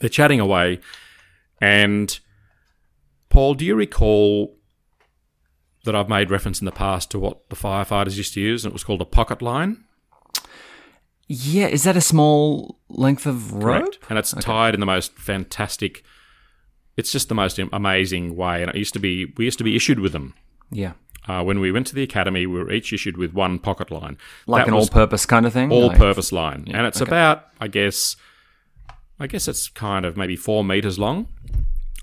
They're 0.00 0.08
chatting 0.08 0.40
away, 0.40 0.80
and 1.60 2.18
Paul, 3.34 3.54
do 3.54 3.64
you 3.64 3.74
recall 3.74 4.56
that 5.84 5.96
I've 5.96 6.08
made 6.08 6.30
reference 6.30 6.60
in 6.60 6.66
the 6.66 6.70
past 6.70 7.10
to 7.10 7.18
what 7.18 7.50
the 7.50 7.56
firefighters 7.56 8.16
used 8.16 8.32
to 8.34 8.40
use, 8.40 8.64
and 8.64 8.70
it 8.70 8.72
was 8.72 8.84
called 8.84 9.00
a 9.00 9.04
pocket 9.04 9.42
line? 9.42 9.82
Yeah. 11.26 11.66
Is 11.66 11.82
that 11.82 11.96
a 11.96 12.00
small 12.00 12.78
length 12.88 13.26
of 13.26 13.52
rope? 13.52 13.82
Correct. 13.82 13.98
And 14.08 14.20
it's 14.20 14.32
tied 14.34 14.74
in 14.74 14.78
the 14.78 14.86
most 14.86 15.18
fantastic. 15.18 16.04
It's 16.96 17.10
just 17.10 17.28
the 17.28 17.34
most 17.34 17.58
amazing 17.58 18.36
way, 18.36 18.62
and 18.62 18.70
it 18.70 18.76
used 18.76 18.92
to 18.92 19.00
be. 19.00 19.32
We 19.36 19.46
used 19.46 19.58
to 19.58 19.64
be 19.64 19.74
issued 19.74 19.98
with 19.98 20.12
them. 20.12 20.34
Yeah. 20.70 20.92
Uh, 21.26 21.42
when 21.42 21.58
we 21.58 21.72
went 21.72 21.88
to 21.88 21.94
the 21.96 22.04
academy, 22.04 22.46
we 22.46 22.60
were 22.60 22.70
each 22.70 22.92
issued 22.92 23.16
with 23.16 23.34
one 23.34 23.58
pocket 23.58 23.90
line. 23.90 24.16
Like 24.46 24.66
That 24.66 24.68
an 24.68 24.74
all-purpose 24.74 25.26
kind 25.26 25.44
of 25.44 25.52
thing. 25.52 25.72
All-purpose 25.72 26.30
line, 26.30 26.68
and 26.70 26.86
it's 26.86 27.02
okay. 27.02 27.10
about, 27.10 27.46
I 27.60 27.66
guess, 27.66 28.14
I 29.18 29.26
guess 29.26 29.48
it's 29.48 29.68
kind 29.68 30.04
of 30.04 30.16
maybe 30.16 30.36
four 30.36 30.62
meters 30.62 31.00
long. 31.00 31.26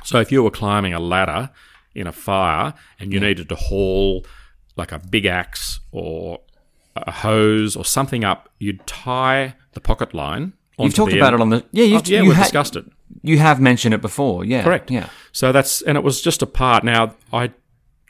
So 0.03 0.19
if 0.19 0.31
you 0.31 0.43
were 0.43 0.51
climbing 0.51 0.93
a 0.93 0.99
ladder 0.99 1.49
in 1.93 2.07
a 2.07 2.11
fire 2.11 2.73
and 2.99 3.11
you 3.13 3.19
needed 3.19 3.49
to 3.49 3.55
haul 3.55 4.25
like 4.75 4.91
a 4.91 4.99
big 4.99 5.25
axe 5.25 5.79
or 5.91 6.39
a 6.95 7.11
hose 7.11 7.75
or 7.75 7.85
something 7.85 8.23
up, 8.23 8.49
you'd 8.59 8.85
tie 8.87 9.55
the 9.73 9.81
pocket 9.81 10.13
line. 10.13 10.53
You've 10.79 10.95
talked 10.95 11.13
about 11.13 11.33
it 11.33 11.41
on 11.41 11.49
the 11.49 11.63
yeah. 11.71 11.83
You've, 11.85 12.01
Oh, 12.01 12.05
yeah, 12.05 12.21
you 12.21 12.27
we've 12.29 12.35
ha- 12.37 12.43
discussed 12.43 12.75
it. 12.75 12.85
You 13.21 13.37
have 13.37 13.59
mentioned 13.59 13.93
it 13.93 14.01
before. 14.01 14.43
Yeah, 14.43 14.63
Correct. 14.63 14.89
Yeah. 14.89 15.09
So 15.31 15.51
that's 15.51 15.81
and 15.81 15.97
it 15.97 16.03
was 16.03 16.21
just 16.21 16.41
a 16.41 16.47
part. 16.47 16.83
Now 16.83 17.15
I, 17.31 17.51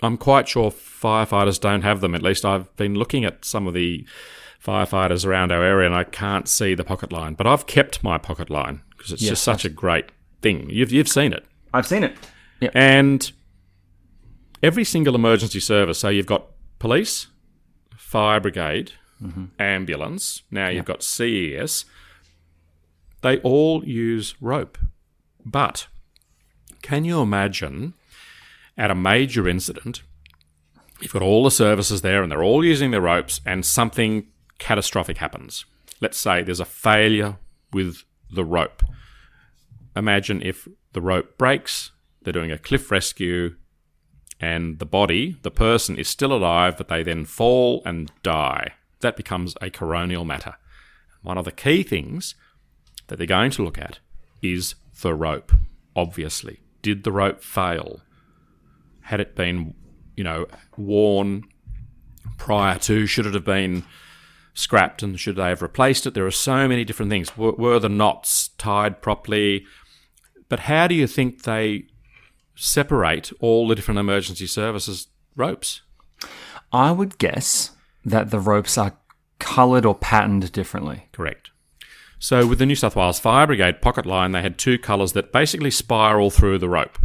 I'm 0.02 0.18
quite 0.18 0.48
sure 0.48 0.72
firefighters 0.72 1.60
don't 1.60 1.82
have 1.82 2.00
them. 2.02 2.16
At 2.16 2.22
least 2.22 2.46
I've 2.46 2.74
been 2.78 2.96
looking 2.96 3.26
at 3.26 3.44
some 3.44 3.68
of 3.68 3.74
the 3.74 4.06
firefighters 4.64 5.26
around 5.26 5.52
our 5.52 5.64
area, 5.64 5.88
and 5.88 5.96
I 5.96 6.04
can't 6.04 6.48
see 6.48 6.76
the 6.76 6.84
pocket 6.84 7.12
line. 7.12 7.34
But 7.34 7.48
I've 7.48 7.66
kept 7.68 8.04
my 8.04 8.18
pocket 8.18 8.50
line 8.50 8.82
because 8.96 9.12
it's 9.12 9.22
Yes, 9.22 9.32
just 9.32 9.44
such 9.44 9.66
a 9.66 9.70
great 9.70 10.06
thing. 10.42 10.70
You've 10.70 10.92
you've 10.92 11.10
seen 11.10 11.34
it, 11.34 11.46
I've 11.74 11.88
seen 11.88 12.04
it. 12.04 12.16
and 12.74 13.32
every 14.62 14.84
single 14.84 15.16
emergency 15.16 15.60
service. 15.60 16.00
So 16.00 16.10
you've 16.10 16.26
got 16.26 16.48
police, 16.80 17.28
fire 17.98 18.40
brigade, 18.40 18.94
mm-hmm. 19.22 19.46
ambulance. 19.60 20.44
Now 20.52 20.70
you've 20.70 20.86
got 20.86 21.04
SES. 21.04 21.86
They 23.22 23.38
all 23.40 23.86
use 23.86 24.36
rope. 24.42 24.78
But 25.46 25.88
can 26.82 27.06
you 27.06 27.22
imagine 27.22 27.94
at 28.78 28.92
a 28.92 28.96
major 28.96 29.48
incident, 29.48 30.02
you've 31.00 31.14
got 31.14 31.22
all 31.22 31.44
the 31.44 31.52
services 31.52 32.02
there 32.02 32.24
and 32.24 32.32
they're 32.32 32.44
all 32.44 32.64
using 32.66 32.92
their 32.92 33.02
ropes, 33.02 33.42
and 33.46 33.66
something 33.66 34.28
catastrophic 34.60 35.18
happens? 35.18 35.66
Let's 36.00 36.18
say 36.18 36.42
there's 36.42 36.60
a 36.60 36.66
failure 36.66 37.38
with 37.72 38.04
the 38.32 38.46
rope. 38.46 38.84
Imagine 39.96 40.42
if 40.42 40.68
the 40.94 41.02
rope 41.02 41.38
breaks, 41.38 41.92
they're 42.22 42.34
doing 42.34 42.52
a 42.52 42.58
cliff 42.58 42.92
rescue, 42.92 43.56
and 44.40 44.80
the 44.80 44.86
body, 44.86 45.38
the 45.44 45.52
person, 45.52 45.98
is 45.98 46.08
still 46.08 46.34
alive, 46.34 46.76
but 46.78 46.88
they 46.88 47.04
then 47.04 47.26
fall 47.26 47.82
and 47.86 48.12
die. 48.24 48.74
That 49.02 49.16
becomes 49.16 49.56
a 49.62 49.70
coronial 49.70 50.26
matter. 50.26 50.56
One 51.22 51.38
of 51.38 51.46
the 51.46 51.52
key 51.52 51.84
things 51.84 52.36
that 53.08 53.18
they're 53.18 53.28
going 53.28 53.52
to 53.52 53.64
look 53.64 53.78
at 53.78 54.00
is 54.42 54.76
the 55.02 55.14
rope, 55.14 55.52
obviously. 55.96 56.62
Did 56.82 57.04
the 57.04 57.12
rope 57.12 57.44
fail? 57.44 58.02
Had 59.02 59.20
it 59.20 59.36
been, 59.36 59.76
you 60.16 60.24
know, 60.24 60.48
worn 60.78 61.44
prior 62.38 62.80
to? 62.80 63.06
Should 63.06 63.28
it 63.28 63.36
have 63.36 63.46
been 63.46 63.84
scrapped 64.54 65.04
and 65.04 65.20
should 65.20 65.36
they 65.36 65.50
have 65.50 65.62
replaced 65.62 66.06
it? 66.08 66.14
There 66.16 66.26
are 66.26 66.32
so 66.32 66.68
many 66.68 66.84
different 66.84 67.12
things. 67.12 67.38
Were, 67.38 67.52
were 67.52 67.80
the 67.80 67.90
knots 67.90 68.50
tied 68.58 69.02
properly? 69.02 69.66
But 70.52 70.60
how 70.60 70.86
do 70.88 70.96
you 70.96 71.08
think 71.08 71.44
they 71.44 71.86
separate 72.56 73.32
all 73.40 73.70
the 73.70 73.74
different 73.74 74.02
emergency 74.02 74.48
services 74.48 75.08
ropes? 75.34 75.80
I 76.74 76.92
would 76.92 77.18
guess 77.18 77.72
that 78.04 78.32
the 78.32 78.40
ropes 78.42 78.78
are 78.78 78.98
coloured 79.40 79.86
or 79.86 79.96
patterned 79.96 80.52
differently. 80.52 81.08
Correct. 81.14 81.52
So 82.20 82.46
with 82.46 82.60
the 82.60 82.66
New 82.66 82.76
South 82.76 82.98
Wales 82.98 83.18
Fire 83.18 83.48
Brigade 83.48 83.82
pocket 83.82 84.06
line, 84.06 84.34
they 84.34 84.42
had 84.42 84.58
two 84.58 84.78
colours 84.78 85.14
that 85.14 85.32
basically 85.32 85.72
spiral 85.72 86.30
through 86.30 86.58
the 86.58 86.68
rope. 86.68 87.00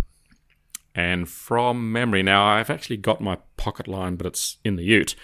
And 0.92 1.28
from 1.28 1.92
memory, 1.92 2.24
now 2.24 2.44
I've 2.44 2.68
actually 2.68 2.96
got 2.96 3.20
my 3.20 3.38
pocket 3.56 3.86
line, 3.86 4.16
but 4.16 4.26
it's 4.26 4.56
in 4.64 4.74
the 4.74 4.82
ute. 4.82 5.14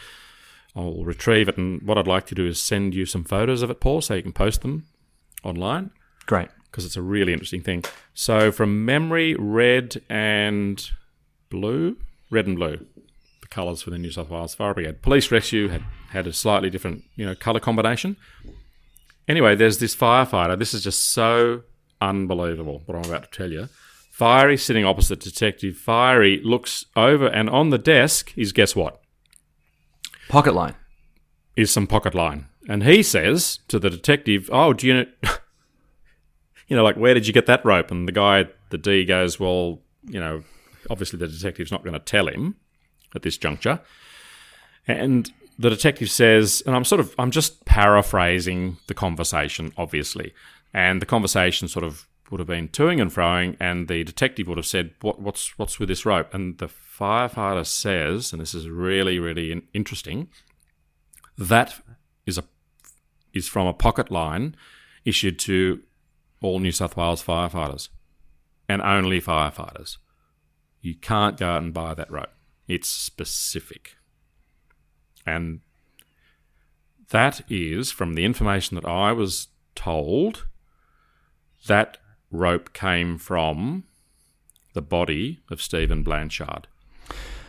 I'll 0.77 1.03
retrieve 1.03 1.49
it, 1.49 1.59
and 1.59 1.83
what 1.83 1.99
I'd 1.99 2.07
like 2.07 2.27
to 2.27 2.37
do 2.37 2.47
is 2.47 2.63
send 2.63 2.95
you 2.95 3.05
some 3.05 3.25
photos 3.25 3.63
of 3.63 3.71
it, 3.71 3.81
Paul, 3.81 4.01
so 4.01 4.15
you 4.15 4.23
can 4.23 4.33
post 4.33 4.61
them 4.61 4.87
online 5.43 5.91
Great. 6.27 6.49
Because 6.73 6.87
it's 6.87 6.97
a 6.97 7.03
really 7.03 7.33
interesting 7.33 7.63
thing. 7.63 7.85
So 8.15 8.51
from 8.51 8.85
memory, 8.85 9.37
red 9.39 10.01
and 10.09 10.91
blue, 11.51 11.99
red 12.31 12.47
and 12.47 12.57
blue, 12.57 12.87
the 13.43 13.47
colours 13.49 13.83
for 13.83 13.91
the 13.91 13.99
New 13.99 14.11
South 14.11 14.31
Wales 14.31 14.55
Fire 14.55 14.73
Brigade. 14.73 15.03
Police 15.03 15.31
Rescue 15.31 15.69
had 15.69 15.83
had 16.11 16.27
a 16.27 16.33
slightly 16.33 16.71
different, 16.71 17.05
you 17.15 17.27
know, 17.27 17.35
colour 17.35 17.61
combination. 17.61 18.17
Anyway, 19.29 19.55
there's 19.55 19.79
this 19.79 19.95
firefighter. 19.95 20.59
This 20.59 20.73
is 20.73 20.83
just 20.83 21.13
so 21.13 21.63
unbelievable 22.01 22.83
what 22.87 22.97
I'm 22.97 23.05
about 23.05 23.31
to 23.31 23.39
tell 23.39 23.53
you. 23.53 23.69
Fiery 24.11 24.57
sitting 24.57 24.85
opposite 24.85 25.21
Detective 25.21 25.77
Fiery 25.77 26.41
looks 26.43 26.87
over, 26.97 27.27
and 27.27 27.49
on 27.51 27.71
the 27.71 27.79
desk 27.79 28.33
is 28.37 28.53
guess 28.53 28.75
what? 28.75 29.01
Pocket 30.29 30.55
line. 30.55 30.75
is 31.55 31.71
some 31.71 31.87
pocket 31.87 32.15
line. 32.15 32.47
And 32.69 32.85
he 32.85 33.03
says 33.03 33.59
to 33.69 33.79
the 33.79 33.91
detective, 33.91 34.49
Oh, 34.53 34.73
do 34.73 34.87
you 34.87 34.95
know, 34.95 35.07
you 36.73 36.77
know, 36.77 36.85
like, 36.85 36.97
where 36.97 37.13
did 37.13 37.27
you 37.27 37.35
get 37.35 37.45
that 37.45 37.63
rope? 37.67 37.91
And 37.91 38.09
the 38.09 38.13
guy, 38.13 38.47
the 38.71 38.79
D, 38.79 39.05
goes, 39.05 39.39
Well, 39.39 39.81
you 40.05 40.19
know, 40.19 40.43
obviously 40.89 41.19
the 41.19 41.29
detective's 41.29 41.71
not 41.71 41.85
going 41.85 41.93
to 41.93 41.99
tell 41.99 42.29
him 42.29 42.57
at 43.15 43.21
this 43.21 43.37
juncture. 43.37 43.79
And 44.89 45.31
the 45.59 45.69
detective 45.69 46.11
says, 46.11 46.63
and 46.65 46.75
I'm 46.75 46.87
sort 46.87 46.99
of, 46.99 47.15
I'm 47.19 47.31
just 47.31 47.67
paraphrasing 47.67 48.79
the 48.87 48.95
conversation, 48.95 49.75
obviously. 49.77 50.33
And 50.73 51.03
the 51.03 51.07
conversation 51.07 51.69
sort 51.69 51.85
of 51.85 52.09
would 52.31 52.41
have 52.41 52.49
been 52.49 52.69
toing 52.69 53.03
and 53.03 53.11
froing, 53.11 53.55
and 53.61 53.87
the 53.87 54.03
detective 54.03 54.49
would 54.49 54.57
have 54.57 54.65
said, 54.67 54.93
what, 55.03 55.21
"What's 55.21 55.59
what's 55.59 55.79
with 55.79 55.91
this 55.91 56.07
rope?" 56.07 56.33
And 56.33 56.57
the 56.57 56.69
firefighter 56.69 57.67
says, 57.67 58.33
and 58.33 58.41
this 58.41 58.55
is 58.55 58.71
really 58.71 59.19
really 59.19 59.63
interesting, 59.75 60.29
that 61.37 61.83
is 62.25 62.39
a 62.39 62.45
is 63.35 63.49
from 63.49 63.67
a 63.67 63.75
pocket 63.75 64.11
line 64.11 64.57
issued 65.05 65.39
to 65.41 65.83
all 66.43 66.59
New 66.59 66.73
South 66.73 66.97
Wales 66.97 67.23
firefighters, 67.23 67.89
and 68.69 68.83
only 68.83 69.21
firefighters. 69.21 69.99
You 70.81 70.95
can't 70.97 71.39
go 71.39 71.47
out 71.47 71.63
and 71.63 71.73
buy 71.73 71.95
that 71.95 72.11
rope. 72.11 72.31
It's 72.67 72.89
specific. 72.89 73.97
And 75.25 75.61
that 77.11 77.43
is, 77.49 77.93
from 77.93 78.15
the 78.15 78.25
information 78.25 78.75
that 78.75 78.85
I 78.85 79.13
was 79.13 79.49
told, 79.75 80.47
that 81.67 81.99
rope 82.31 82.73
came 82.73 83.19
from 83.19 83.85
the 84.75 84.83
body 84.83 85.41
of 85.51 85.63
Stephen 85.63 86.03
Blanchard. 86.03 86.67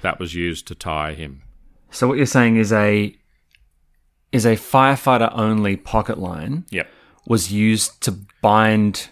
That 0.01 0.19
was 0.19 0.35
used 0.35 0.67
to 0.67 0.75
tie 0.75 1.13
him. 1.13 1.43
So 1.89 2.07
what 2.07 2.17
you're 2.17 2.25
saying 2.25 2.57
is 2.57 2.73
a 2.73 3.15
is 4.31 4.45
a 4.45 4.55
firefighter 4.55 5.31
only 5.33 5.77
pocket 5.77 6.17
line 6.17 6.65
Yep. 6.71 6.87
Was 7.25 7.51
used 7.51 8.01
to 8.01 8.13
bind 8.41 9.09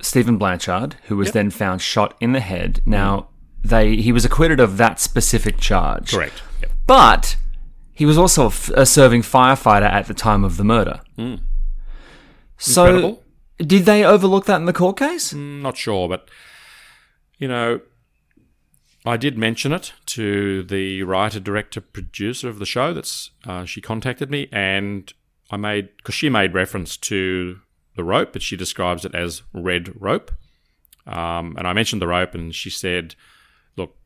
Stephen 0.00 0.38
Blanchard, 0.38 0.94
who 1.06 1.16
was 1.16 1.28
Yep. 1.28 1.34
then 1.34 1.50
found 1.50 1.82
shot 1.82 2.16
in 2.20 2.32
the 2.32 2.40
head. 2.40 2.74
Mm-hmm. 2.74 2.90
Now 2.90 3.28
they 3.64 3.96
he 3.96 4.12
was 4.12 4.24
acquitted 4.24 4.60
of 4.60 4.76
that 4.76 5.00
specific 5.00 5.58
charge. 5.58 6.12
Correct. 6.12 6.42
Yep. 6.62 6.70
But 6.86 7.36
he 7.92 8.06
was 8.06 8.16
also 8.16 8.44
a, 8.44 8.46
f- 8.46 8.70
a 8.70 8.86
serving 8.86 9.22
firefighter 9.22 9.82
at 9.90 10.06
the 10.06 10.14
time 10.14 10.44
of 10.44 10.56
the 10.56 10.64
murder. 10.64 11.00
Hmm. 11.16 11.34
So 12.56 12.86
Incredible. 12.86 13.22
did 13.58 13.84
they 13.86 14.04
overlook 14.04 14.46
that 14.46 14.56
in 14.56 14.66
the 14.66 14.72
court 14.72 14.96
case? 14.98 15.32
Not 15.34 15.76
sure, 15.76 16.08
but 16.08 16.28
you 17.38 17.48
know, 17.48 17.80
I 19.04 19.16
did 19.16 19.36
mention 19.38 19.72
it 19.72 19.92
to 20.06 20.62
the 20.64 21.02
writer, 21.02 21.40
director, 21.40 21.80
producer 21.80 22.48
of 22.48 22.58
the 22.60 22.66
show. 22.66 22.92
That's 22.94 23.30
uh, 23.44 23.64
she 23.64 23.80
contacted 23.80 24.30
me, 24.30 24.48
and 24.52 25.12
I 25.50 25.56
made 25.56 25.96
because 25.96 26.14
she 26.14 26.28
made 26.28 26.54
reference 26.54 26.96
to 26.96 27.60
the 27.96 28.04
rope, 28.04 28.32
but 28.32 28.42
she 28.42 28.56
describes 28.56 29.04
it 29.04 29.14
as 29.14 29.42
red 29.52 29.92
rope. 30.00 30.30
Um, 31.06 31.56
and 31.56 31.66
I 31.66 31.72
mentioned 31.72 32.02
the 32.02 32.06
rope, 32.08 32.34
and 32.34 32.54
she 32.54 32.70
said, 32.70 33.14
"Look, 33.76 33.96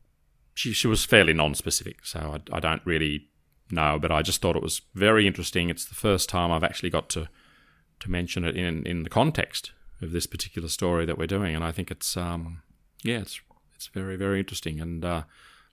she 0.53 0.73
she 0.73 0.87
was 0.87 1.05
fairly 1.05 1.33
non-specific, 1.33 2.05
so 2.05 2.39
I, 2.51 2.57
I 2.57 2.59
don't 2.59 2.81
really 2.85 3.27
know, 3.69 3.99
but 3.99 4.11
I 4.11 4.21
just 4.21 4.41
thought 4.41 4.55
it 4.55 4.63
was 4.63 4.81
very 4.93 5.27
interesting. 5.27 5.69
It's 5.69 5.85
the 5.85 5.95
first 5.95 6.29
time 6.29 6.51
I've 6.51 6.63
actually 6.63 6.89
got 6.89 7.09
to 7.09 7.27
to 7.99 8.11
mention 8.11 8.43
it 8.45 8.55
in 8.55 8.85
in 8.85 9.03
the 9.03 9.09
context 9.09 9.71
of 10.01 10.11
this 10.11 10.27
particular 10.27 10.69
story 10.69 11.05
that 11.05 11.17
we're 11.17 11.27
doing, 11.27 11.55
and 11.55 11.63
I 11.63 11.71
think 11.71 11.91
it's 11.91 12.15
um 12.15 12.61
yeah 13.03 13.19
it's 13.19 13.41
it's 13.75 13.87
very 13.87 14.15
very 14.15 14.39
interesting, 14.39 14.79
and 14.79 15.03
uh, 15.03 15.23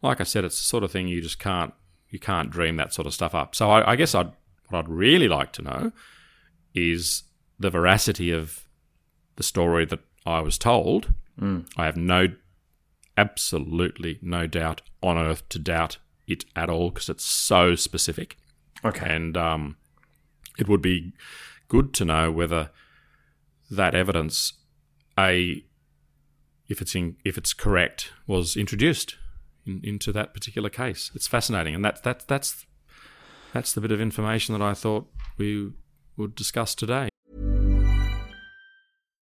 like 0.03 0.21
I 0.21 0.25
said, 0.25 0.45
it's 0.45 0.59
the 0.59 0.65
sort 0.65 0.83
of 0.83 0.91
thing 0.91 1.07
you 1.07 1.21
just 1.21 1.39
can't 1.39 1.75
you 2.09 2.19
can't 2.19 2.51
dream 2.51 2.77
that 2.77 2.93
sort 2.93 3.07
of 3.07 3.15
stuff 3.15 3.35
up. 3.35 3.55
So 3.55 3.71
I, 3.71 3.93
I 3.93 3.97
guess 3.97 4.15
I'd 4.15 4.33
what 4.71 4.81
I'd 4.81 4.89
really 4.89 5.29
like 5.29 5.53
to 5.55 5.63
know 5.63 5.93
is 6.75 7.25
the 7.59 7.71
veracity 7.71 8.31
of 8.31 8.67
the 9.37 9.43
story 9.43 9.85
that 9.87 10.01
I 10.25 10.41
was 10.41 10.57
told. 10.59 11.13
I 11.77 11.87
have 11.87 11.97
no 11.97 12.29
absolutely 13.17 14.19
no 14.23 14.47
doubt 14.47 14.83
on 15.03 15.17
earth 15.17 15.49
to 15.51 15.59
doubt 15.59 15.97
it 16.27 16.45
at 16.55 16.69
all 16.71 16.91
because 16.91 17.09
it's 17.09 17.25
so 17.25 17.75
specific 17.75 18.37
Okay. 18.85 19.07
and 19.15 19.37
um, 19.37 19.77
it 20.59 20.69
would 20.69 20.83
be 20.83 21.13
good 21.69 21.93
to 21.95 22.05
know 22.05 22.31
whether 22.31 22.71
that 23.71 23.95
evidence, 23.95 24.53
a 25.19 25.65
if 26.69 26.81
it's 26.83 26.95
in, 26.95 27.17
if 27.25 27.37
it's 27.39 27.53
correct, 27.53 28.13
was 28.27 28.57
introduced 28.57 29.17
in, 29.67 29.81
into 29.85 30.13
that 30.13 30.35
particular 30.35 30.69
case. 30.69 31.11
It's 31.15 31.27
fascinating, 31.29 31.75
and 31.75 31.85
that 31.85 32.03
that 32.05 32.27
that's 32.29 32.67
that's 33.53 33.73
the 33.73 33.81
bit 33.81 33.93
of 33.93 34.01
information 34.01 34.59
that 34.59 34.63
I 34.63 34.75
thought 34.75 35.07
we 35.39 35.73
would 36.17 36.35
discuss 36.35 36.75
today. 36.75 37.09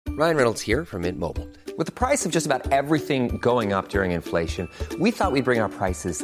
Ryan 0.09 0.35
Reynolds 0.35 0.61
here 0.61 0.85
from 0.85 1.01
Mint 1.03 1.17
Mobile. 1.17 1.47
With 1.77 1.87
the 1.87 1.93
price 1.93 2.25
of 2.25 2.31
just 2.31 2.45
about 2.45 2.71
everything 2.71 3.37
going 3.37 3.73
up 3.73 3.89
during 3.89 4.11
inflation, 4.11 4.67
we 4.99 5.09
thought 5.09 5.31
we'd 5.31 5.45
bring 5.45 5.59
our 5.59 5.69
prices 5.69 6.23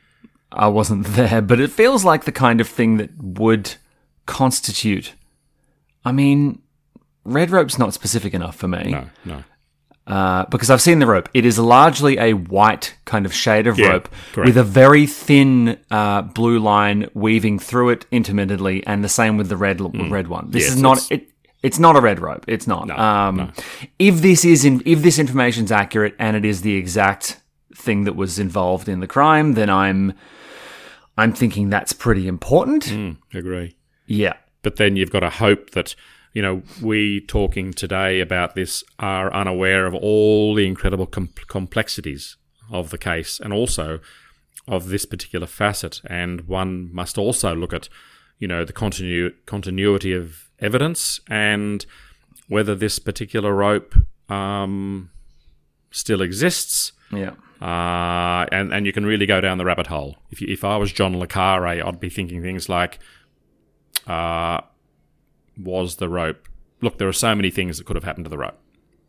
I 0.51 0.67
wasn't 0.67 1.05
there, 1.07 1.41
but 1.41 1.59
it 1.59 1.71
feels 1.71 2.03
like 2.03 2.25
the 2.25 2.31
kind 2.31 2.59
of 2.61 2.67
thing 2.67 2.97
that 2.97 3.09
would 3.21 3.75
constitute. 4.25 5.13
I 6.05 6.11
mean, 6.11 6.61
red 7.23 7.51
rope's 7.51 7.77
not 7.77 7.93
specific 7.93 8.33
enough 8.33 8.55
for 8.55 8.67
me. 8.67 8.91
No, 8.91 9.05
no. 9.25 9.43
Uh, 10.07 10.45
because 10.47 10.69
I've 10.71 10.81
seen 10.81 10.99
the 10.99 11.05
rope. 11.05 11.29
It 11.33 11.45
is 11.45 11.59
largely 11.59 12.17
a 12.17 12.33
white 12.33 12.95
kind 13.05 13.25
of 13.25 13.33
shade 13.33 13.67
of 13.67 13.77
Yeah, 13.77 13.87
rope 13.89 14.09
correct. 14.33 14.47
with 14.47 14.57
a 14.57 14.63
very 14.63 15.05
thin 15.05 15.77
uh, 15.91 16.23
blue 16.23 16.57
line 16.59 17.07
weaving 17.13 17.59
through 17.59 17.89
it 17.89 18.05
intermittently, 18.11 18.85
and 18.87 19.03
the 19.03 19.09
same 19.09 19.37
with 19.37 19.47
the 19.47 19.57
red 19.57 19.79
red 20.11 20.27
one. 20.27 20.49
This 20.49 20.63
Mm. 20.63 20.67
Yes, 20.67 20.75
is 20.75 20.81
not 20.81 20.97
it's- 20.97 21.11
it. 21.11 21.27
It's 21.63 21.77
not 21.77 21.95
a 21.95 22.01
red 22.01 22.19
rope. 22.19 22.43
It's 22.47 22.65
not. 22.65 22.87
No, 22.87 22.97
um, 22.97 23.35
no. 23.37 23.51
If 23.99 24.23
this 24.23 24.43
is 24.43 24.65
in, 24.65 24.81
if 24.83 25.03
this 25.03 25.19
information's 25.19 25.71
accurate 25.71 26.15
and 26.17 26.35
it 26.35 26.43
is 26.43 26.61
the 26.63 26.73
exact 26.75 27.39
thing 27.75 28.05
that 28.05 28.15
was 28.15 28.39
involved 28.39 28.89
in 28.89 28.99
the 28.99 29.05
crime, 29.05 29.53
then 29.53 29.69
I'm 29.69 30.13
I'm 31.21 31.33
thinking 31.33 31.69
that's 31.69 31.93
pretty 31.93 32.27
important. 32.27 32.85
Mm, 32.85 33.17
agree. 33.31 33.75
Yeah. 34.07 34.33
But 34.63 34.77
then 34.77 34.95
you've 34.95 35.11
got 35.11 35.19
to 35.19 35.29
hope 35.29 35.71
that, 35.71 35.95
you 36.33 36.41
know, 36.41 36.63
we 36.81 37.21
talking 37.21 37.73
today 37.73 38.21
about 38.21 38.55
this 38.55 38.83
are 38.97 39.31
unaware 39.31 39.85
of 39.85 39.93
all 39.93 40.55
the 40.55 40.65
incredible 40.65 41.05
com- 41.05 41.29
complexities 41.47 42.37
of 42.71 42.89
the 42.89 42.97
case 42.97 43.39
and 43.39 43.53
also 43.53 43.99
of 44.67 44.89
this 44.89 45.05
particular 45.05 45.45
facet. 45.45 46.01
And 46.07 46.47
one 46.47 46.91
must 46.91 47.19
also 47.19 47.53
look 47.53 47.73
at, 47.73 47.87
you 48.39 48.47
know, 48.47 48.65
the 48.65 48.73
continu- 48.73 49.33
continuity 49.45 50.13
of 50.13 50.49
evidence 50.57 51.19
and 51.29 51.85
whether 52.47 52.73
this 52.73 52.97
particular 52.97 53.53
rope 53.53 53.93
um, 54.27 55.11
still 55.91 56.21
exists. 56.23 56.93
Yeah. 57.11 57.33
Uh, 57.61 58.47
and 58.51 58.73
and 58.73 58.85
you 58.85 58.93
can 58.93 59.05
really 59.05 59.25
go 59.25 59.39
down 59.39 59.57
the 59.57 59.65
rabbit 59.65 59.87
hole. 59.87 60.17
If 60.31 60.41
you, 60.41 60.47
if 60.49 60.63
I 60.63 60.77
was 60.77 60.91
John 60.91 61.17
le 61.17 61.27
Carre, 61.27 61.85
I'd 61.85 61.99
be 61.99 62.09
thinking 62.09 62.41
things 62.41 62.69
like, 62.69 62.99
uh, 64.07 64.61
was 65.57 65.97
the 65.97 66.09
rope? 66.09 66.47
Look, 66.81 66.97
there 66.97 67.07
are 67.07 67.13
so 67.13 67.35
many 67.35 67.51
things 67.51 67.77
that 67.77 67.85
could 67.85 67.95
have 67.95 68.03
happened 68.03 68.25
to 68.25 68.29
the 68.29 68.37
rope. 68.37 68.57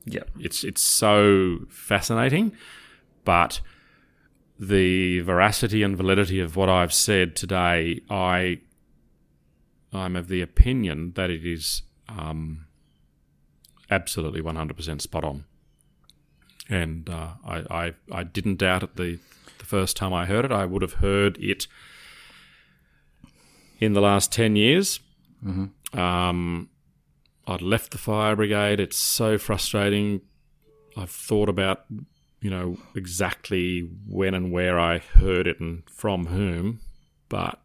Yeah. 0.04 0.24
It's 0.38 0.64
it's 0.64 0.82
so 0.82 1.60
fascinating, 1.70 2.52
but 3.24 3.60
the 4.58 5.20
veracity 5.20 5.82
and 5.82 5.96
validity 5.96 6.38
of 6.38 6.54
what 6.54 6.68
I've 6.68 6.92
said 6.92 7.34
today, 7.34 8.00
I 8.10 8.60
I'm 9.92 10.16
of 10.16 10.28
the 10.28 10.40
opinion 10.40 11.12
that 11.14 11.30
it 11.30 11.44
is 11.44 11.82
um, 12.08 12.66
absolutely 13.90 14.40
100% 14.40 15.00
spot 15.00 15.24
on. 15.24 15.44
And 16.72 17.08
uh, 17.10 17.32
I, 17.46 17.56
I 17.70 17.94
I 18.10 18.22
didn't 18.24 18.56
doubt 18.56 18.82
it 18.82 18.96
the 18.96 19.18
the 19.58 19.64
first 19.66 19.96
time 19.96 20.14
I 20.14 20.24
heard 20.24 20.44
it. 20.44 20.52
I 20.52 20.64
would 20.64 20.82
have 20.82 20.94
heard 20.94 21.36
it 21.38 21.66
in 23.78 23.92
the 23.92 24.00
last 24.00 24.32
10 24.32 24.56
years. 24.56 25.00
Um, 25.92 26.68
I'd 27.46 27.62
left 27.62 27.90
the 27.90 27.98
fire 27.98 28.36
brigade. 28.36 28.80
It's 28.80 28.96
so 28.96 29.38
frustrating. 29.38 30.20
I've 30.96 31.10
thought 31.10 31.48
about, 31.48 31.84
you 32.40 32.48
know, 32.48 32.78
exactly 32.94 33.80
when 34.08 34.34
and 34.34 34.52
where 34.52 34.78
I 34.78 34.98
heard 34.98 35.46
it 35.46 35.58
and 35.60 35.82
from 35.90 36.26
whom, 36.26 36.80
but 37.28 37.60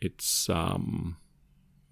it's 0.00 0.48
um, 0.48 1.16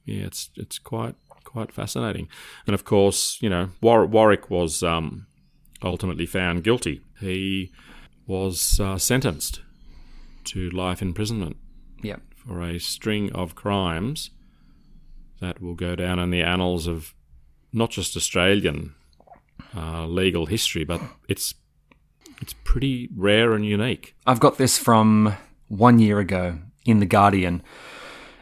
yeah, 0.04 0.24
it's 0.26 0.50
it's 0.54 0.78
quite 0.78 1.16
quite 1.44 1.72
fascinating. 1.72 2.28
And 2.66 2.74
of 2.74 2.84
course, 2.84 3.38
you 3.40 3.50
know, 3.50 3.70
War- 3.80 4.06
Warwick 4.06 4.48
was 4.48 4.82
um, 4.82 5.26
ultimately 5.82 6.26
found 6.26 6.64
guilty. 6.64 7.00
He 7.20 7.70
was 8.26 8.80
uh, 8.80 8.98
sentenced 8.98 9.60
to 10.44 10.70
life 10.70 11.02
imprisonment 11.02 11.56
Yeah. 12.02 12.16
for 12.34 12.62
a 12.62 12.78
string 12.78 13.32
of 13.32 13.54
crimes 13.54 14.30
that 15.40 15.60
will 15.60 15.74
go 15.74 15.94
down 15.96 16.18
in 16.18 16.30
the 16.30 16.42
annals 16.42 16.86
of 16.86 17.14
not 17.72 17.90
just 17.90 18.16
Australian 18.16 18.94
uh, 19.76 20.06
legal 20.06 20.46
history, 20.46 20.84
but 20.84 21.00
it's 21.28 21.54
it's 22.40 22.54
pretty 22.64 23.08
rare 23.16 23.54
and 23.54 23.64
unique. 23.64 24.14
I've 24.26 24.40
got 24.40 24.58
this 24.58 24.76
from 24.78 25.34
one 25.68 25.98
year 25.98 26.18
ago 26.18 26.58
in 26.84 27.00
The 27.00 27.06
Guardian. 27.06 27.62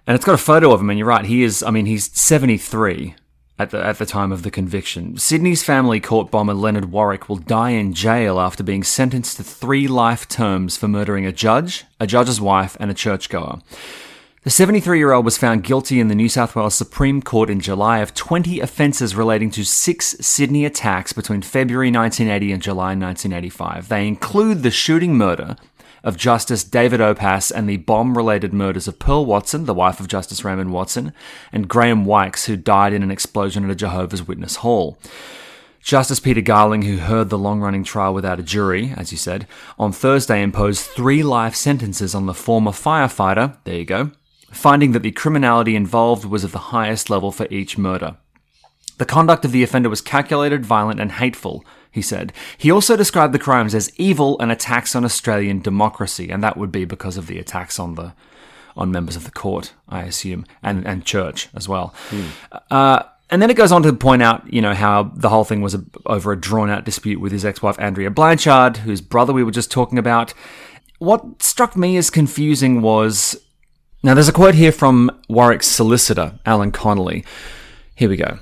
And 0.07 0.14
it's 0.16 0.25
got 0.25 0.35
a 0.35 0.38
photo 0.38 0.73
of 0.73 0.81
him, 0.81 0.90
and 0.90 0.99
you're 0.99 1.09
right, 1.09 1.25
he 1.25 1.42
is, 1.44 1.62
I 1.62 1.70
mean, 1.70 1.87
he's 1.87 2.11
73 2.12 3.14
at 3.58 3.70
the, 3.70 3.84
at 3.84 3.98
the 3.98 4.06
time 4.06 4.32
of 4.32 4.42
the 4.42 4.50
conviction. 4.50 5.16
Sydney's 5.16 5.62
family 5.62 6.00
court 6.00 6.30
bomber 6.30 6.54
Leonard 6.54 6.90
Warwick 6.90 7.28
will 7.28 7.36
die 7.36 7.70
in 7.70 7.94
jail 7.94 8.40
after 8.40 8.64
being 8.64 8.82
sentenced 8.82 9.36
to 9.36 9.44
three 9.44 9.86
life 9.86 10.26
terms 10.28 10.76
for 10.76 10.88
murdering 10.88 11.24
a 11.24 11.32
judge, 11.32 11.84
a 12.00 12.06
judge's 12.06 12.40
wife, 12.40 12.76
and 12.80 12.90
a 12.90 12.94
churchgoer. 12.94 13.60
The 14.42 14.50
73 14.50 14.98
year 14.98 15.12
old 15.12 15.24
was 15.24 15.38
found 15.38 15.64
guilty 15.64 16.00
in 16.00 16.08
the 16.08 16.14
New 16.14 16.28
South 16.28 16.54
Wales 16.54 16.74
Supreme 16.74 17.22
Court 17.22 17.48
in 17.48 17.60
July 17.60 18.00
of 18.00 18.12
20 18.12 18.60
offences 18.60 19.14
relating 19.14 19.50
to 19.52 19.64
six 19.64 20.16
Sydney 20.20 20.66
attacks 20.66 21.14
between 21.14 21.40
February 21.40 21.90
1980 21.90 22.52
and 22.52 22.62
July 22.62 22.94
1985. 22.94 23.88
They 23.88 24.06
include 24.06 24.62
the 24.62 24.70
shooting 24.70 25.16
murder 25.16 25.56
of 26.04 26.16
Justice 26.16 26.62
David 26.62 27.00
Opas 27.00 27.50
and 27.50 27.68
the 27.68 27.78
bomb 27.78 28.16
related 28.16 28.52
murders 28.52 28.86
of 28.86 29.00
Pearl 29.00 29.26
Watson, 29.26 29.64
the 29.64 29.74
wife 29.74 29.98
of 29.98 30.06
Justice 30.06 30.44
Raymond 30.44 30.72
Watson, 30.72 31.12
and 31.50 31.66
Graham 31.66 32.04
Wykes, 32.04 32.44
who 32.44 32.56
died 32.56 32.92
in 32.92 33.02
an 33.02 33.10
explosion 33.10 33.64
at 33.64 33.70
a 33.70 33.74
Jehovah's 33.74 34.28
Witness 34.28 34.56
hall. 34.56 34.98
Justice 35.80 36.20
Peter 36.20 36.40
Garling, 36.40 36.82
who 36.82 36.98
heard 36.98 37.28
the 37.30 37.38
long 37.38 37.60
running 37.60 37.84
trial 37.84 38.14
without 38.14 38.38
a 38.38 38.42
jury, 38.42 38.94
as 38.96 39.12
you 39.12 39.18
said, 39.18 39.46
on 39.78 39.92
Thursday 39.92 40.42
imposed 40.42 40.82
three 40.82 41.22
life 41.22 41.54
sentences 41.54 42.14
on 42.14 42.26
the 42.26 42.32
former 42.32 42.70
firefighter, 42.70 43.56
there 43.64 43.76
you 43.76 43.84
go, 43.84 44.10
finding 44.50 44.92
that 44.92 45.02
the 45.02 45.10
criminality 45.10 45.74
involved 45.74 46.24
was 46.24 46.44
of 46.44 46.52
the 46.52 46.70
highest 46.70 47.10
level 47.10 47.32
for 47.32 47.46
each 47.50 47.76
murder. 47.76 48.16
The 48.98 49.04
conduct 49.04 49.44
of 49.44 49.52
the 49.52 49.62
offender 49.62 49.88
was 49.88 50.00
calculated, 50.00 50.64
violent, 50.64 51.00
and 51.00 51.12
hateful, 51.12 51.64
he 51.90 52.02
said. 52.02 52.33
He 52.57 52.70
also 52.70 52.96
described 52.96 53.35
the 53.35 53.38
crimes 53.38 53.74
as 53.74 53.92
evil 53.98 54.38
and 54.40 54.52
attacks 54.52 54.94
on 54.94 55.04
Australian 55.04 55.61
democracy, 55.61 56.30
and 56.30 56.42
that 56.42 56.57
would 56.57 56.70
be 56.72 56.85
because 56.85 57.16
of 57.16 57.26
the 57.26 57.38
attacks 57.38 57.78
on 57.78 57.94
the 57.94 58.14
on 58.76 58.90
members 58.90 59.14
of 59.14 59.24
the 59.24 59.30
court, 59.30 59.72
I 59.88 60.02
assume, 60.02 60.44
and, 60.62 60.85
and 60.85 61.04
church 61.04 61.48
as 61.54 61.68
well. 61.68 61.94
Uh, 62.72 63.04
and 63.30 63.40
then 63.40 63.50
it 63.50 63.57
goes 63.57 63.72
on 63.72 63.83
to 63.85 63.92
point 63.92 64.22
out, 64.22 64.52
you 64.52 64.61
know, 64.61 64.74
how 64.74 65.04
the 65.14 65.28
whole 65.28 65.44
thing 65.44 65.62
was 65.62 65.74
a, 65.74 65.85
over 66.07 66.33
a 66.33 66.40
drawn 66.40 66.70
out 66.70 66.85
dispute 66.85 67.20
with 67.20 67.33
his 67.33 67.44
ex 67.44 67.62
wife, 67.62 67.78
Andrea 67.78 68.11
Blanchard, 68.11 68.78
whose 68.78 69.00
brother 69.00 69.33
we 69.33 69.44
were 69.44 69.50
just 69.50 69.70
talking 69.70 69.98
about. 69.98 70.35
What 70.98 71.42
struck 71.42 71.76
me 71.76 71.96
as 71.96 72.11
confusing 72.11 72.83
was 72.83 73.37
now 74.02 74.14
there's 74.14 74.28
a 74.28 74.33
quote 74.33 74.54
here 74.54 74.72
from 74.72 75.11
Warwick's 75.28 75.66
solicitor, 75.66 76.38
Alan 76.44 76.72
Connolly. 76.72 77.24
Here 77.94 78.09
we 78.09 78.16
go. 78.16 78.38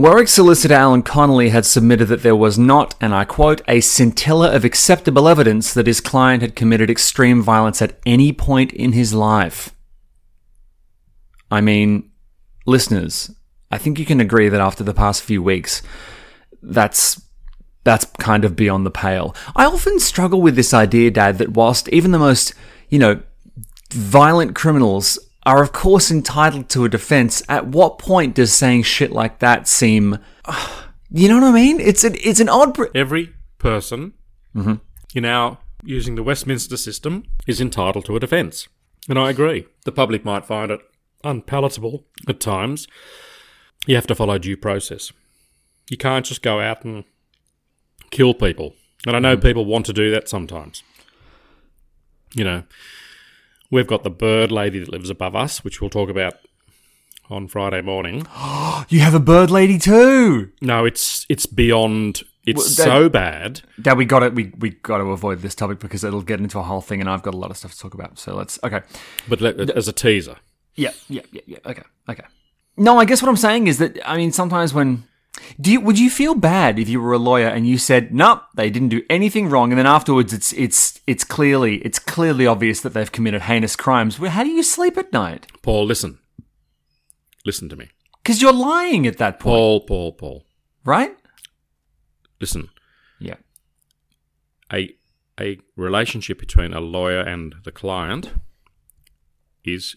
Warwick's 0.00 0.32
solicitor 0.32 0.72
Alan 0.72 1.02
Connolly 1.02 1.50
had 1.50 1.66
submitted 1.66 2.06
that 2.06 2.22
there 2.22 2.34
was 2.34 2.58
not, 2.58 2.94
and 3.02 3.14
I 3.14 3.26
quote, 3.26 3.60
a 3.68 3.82
scintilla 3.82 4.50
of 4.50 4.64
acceptable 4.64 5.28
evidence 5.28 5.74
that 5.74 5.86
his 5.86 6.00
client 6.00 6.40
had 6.40 6.56
committed 6.56 6.88
extreme 6.88 7.42
violence 7.42 7.82
at 7.82 8.00
any 8.06 8.32
point 8.32 8.72
in 8.72 8.92
his 8.92 9.12
life. 9.12 9.74
I 11.50 11.60
mean, 11.60 12.10
listeners, 12.64 13.30
I 13.70 13.76
think 13.76 13.98
you 13.98 14.06
can 14.06 14.20
agree 14.20 14.48
that 14.48 14.58
after 14.58 14.82
the 14.82 14.94
past 14.94 15.22
few 15.22 15.42
weeks, 15.42 15.82
that's 16.62 17.20
that's 17.84 18.06
kind 18.18 18.46
of 18.46 18.56
beyond 18.56 18.86
the 18.86 18.90
pale. 18.90 19.36
I 19.54 19.66
often 19.66 20.00
struggle 20.00 20.40
with 20.40 20.56
this 20.56 20.72
idea, 20.72 21.10
Dad, 21.10 21.36
that 21.36 21.50
whilst 21.50 21.90
even 21.90 22.12
the 22.12 22.18
most, 22.18 22.54
you 22.88 22.98
know, 22.98 23.20
violent 23.92 24.54
criminals 24.54 25.18
are 25.44 25.62
of 25.62 25.72
course 25.72 26.10
entitled 26.10 26.68
to 26.70 26.84
a 26.84 26.88
defense, 26.88 27.42
at 27.48 27.66
what 27.66 27.98
point 27.98 28.34
does 28.34 28.52
saying 28.52 28.82
shit 28.82 29.10
like 29.10 29.38
that 29.38 29.66
seem 29.66 30.18
you 31.10 31.28
know 31.28 31.36
what 31.36 31.44
I 31.44 31.52
mean? 31.52 31.80
It's 31.80 32.04
an 32.04 32.16
it's 32.22 32.40
an 32.40 32.48
odd 32.48 32.74
pr- 32.74 32.86
Every 32.94 33.34
person 33.58 34.12
mm-hmm. 34.54 34.74
in 35.14 35.24
our 35.24 35.58
using 35.82 36.14
the 36.14 36.22
Westminster 36.22 36.76
system 36.76 37.24
is 37.46 37.60
entitled 37.60 38.04
to 38.06 38.16
a 38.16 38.20
defence. 38.20 38.68
And 39.08 39.18
I 39.18 39.30
agree. 39.30 39.66
The 39.84 39.92
public 39.92 40.24
might 40.24 40.44
find 40.44 40.70
it 40.70 40.80
unpalatable 41.24 42.06
at 42.28 42.40
times. 42.40 42.86
You 43.86 43.94
have 43.94 44.06
to 44.08 44.14
follow 44.14 44.38
due 44.38 44.56
process. 44.56 45.12
You 45.90 45.96
can't 45.96 46.26
just 46.26 46.42
go 46.42 46.60
out 46.60 46.84
and 46.84 47.04
kill 48.10 48.34
people. 48.34 48.74
And 49.06 49.16
I 49.16 49.18
know 49.18 49.36
mm-hmm. 49.36 49.46
people 49.46 49.64
want 49.64 49.86
to 49.86 49.92
do 49.92 50.10
that 50.10 50.28
sometimes. 50.28 50.82
You 52.34 52.44
know, 52.44 52.62
we've 53.70 53.86
got 53.86 54.02
the 54.04 54.10
bird 54.10 54.50
lady 54.52 54.78
that 54.80 54.88
lives 54.88 55.10
above 55.10 55.34
us, 55.36 55.62
which 55.64 55.80
we'll 55.80 55.90
talk 55.90 56.08
about 56.10 56.34
on 57.28 57.48
Friday 57.48 57.80
morning. 57.82 58.26
You 58.88 59.00
have 59.00 59.14
a 59.14 59.20
bird 59.20 59.50
lady 59.50 59.78
too. 59.78 60.50
No, 60.62 60.84
it's 60.84 61.26
it's 61.28 61.44
beyond. 61.46 62.22
It's 62.46 62.56
Well, 62.56 62.64
that- 62.64 62.72
so 63.02 63.08
bad. 63.10 63.60
Dad, 63.80 63.98
we 63.98 64.04
got 64.06 64.22
it. 64.22 64.34
We 64.34 64.52
we 64.58 64.70
got 64.70 64.98
to 64.98 65.04
avoid 65.04 65.42
this 65.42 65.54
topic 65.54 65.78
because 65.78 66.02
it'll 66.02 66.22
get 66.22 66.40
into 66.40 66.58
a 66.58 66.62
whole 66.62 66.80
thing, 66.80 67.00
and 67.00 67.08
I've 67.08 67.22
got 67.22 67.34
a 67.34 67.36
lot 67.36 67.50
of 67.50 67.56
stuff 67.58 67.72
to 67.72 67.78
talk 67.78 67.94
about. 67.94 68.18
So 68.18 68.34
let's 68.34 68.58
okay. 68.64 68.80
But 69.28 69.40
let, 69.42 69.60
as 69.70 69.86
a 69.86 69.92
teaser, 69.92 70.36
Yeah, 70.76 70.92
yeah, 71.08 71.22
yeah, 71.30 71.42
yeah. 71.46 71.58
Okay, 71.66 71.82
okay. 72.08 72.24
No, 72.78 72.98
I 72.98 73.04
guess 73.04 73.20
what 73.22 73.28
I'm 73.28 73.36
saying 73.36 73.66
is 73.68 73.78
that 73.78 73.98
I 74.08 74.16
mean 74.16 74.32
sometimes 74.32 74.72
when 74.74 75.04
do 75.60 75.70
you 75.72 75.80
would 75.80 75.98
you 75.98 76.10
feel 76.10 76.34
bad 76.34 76.78
if 76.78 76.88
you 76.88 77.00
were 77.00 77.12
a 77.12 77.18
lawyer 77.18 77.46
and 77.48 77.66
you 77.66 77.78
said 77.78 78.12
nope 78.12 78.42
they 78.54 78.68
didn't 78.70 78.88
do 78.88 79.02
anything 79.08 79.48
wrong 79.48 79.70
and 79.72 79.78
then 79.78 79.86
afterwards 79.86 80.32
it's 80.32 80.52
it's 80.54 81.00
it's 81.06 81.24
clearly 81.24 81.76
it's 81.78 81.98
clearly 81.98 82.46
obvious 82.46 82.80
that 82.80 82.92
they've 82.94 83.12
committed 83.12 83.42
heinous 83.42 83.76
crimes. 83.76 84.18
Well, 84.18 84.30
how 84.32 84.42
do 84.44 84.50
you 84.50 84.62
sleep 84.62 84.96
at 84.98 85.12
night? 85.12 85.46
Paul, 85.62 85.86
listen, 85.86 86.18
listen 87.46 87.68
to 87.68 87.76
me, 87.76 87.88
Because 88.22 88.42
you're 88.42 88.52
lying 88.52 89.06
at 89.06 89.18
that 89.18 89.38
point, 89.38 89.54
Paul, 89.54 89.80
Paul, 89.86 90.12
Paul. 90.12 90.44
right? 90.84 91.16
Listen, 92.40 92.68
Yeah. 93.18 93.36
a 94.72 94.96
a 95.40 95.58
relationship 95.76 96.38
between 96.38 96.74
a 96.74 96.80
lawyer 96.80 97.20
and 97.20 97.54
the 97.64 97.72
client 97.72 98.30
is 99.64 99.96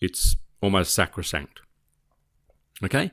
it's 0.00 0.36
almost 0.60 0.92
sacrosanct. 0.94 1.60
Okay? 2.82 3.10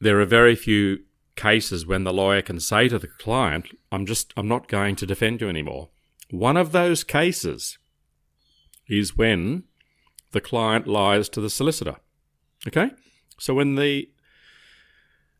There 0.00 0.20
are 0.20 0.26
very 0.26 0.56
few 0.56 1.00
cases 1.36 1.86
when 1.86 2.04
the 2.04 2.12
lawyer 2.12 2.42
can 2.42 2.60
say 2.60 2.88
to 2.88 2.98
the 2.98 3.06
client, 3.06 3.66
I'm 3.92 4.06
just 4.06 4.32
I'm 4.36 4.48
not 4.48 4.68
going 4.68 4.96
to 4.96 5.06
defend 5.06 5.40
you 5.40 5.48
anymore. 5.48 5.90
One 6.30 6.56
of 6.56 6.72
those 6.72 7.04
cases 7.04 7.78
is 8.88 9.16
when 9.16 9.64
the 10.32 10.40
client 10.40 10.86
lies 10.86 11.28
to 11.30 11.40
the 11.40 11.50
solicitor. 11.50 11.96
Okay? 12.66 12.90
So 13.38 13.54
when 13.54 13.74
the 13.74 14.10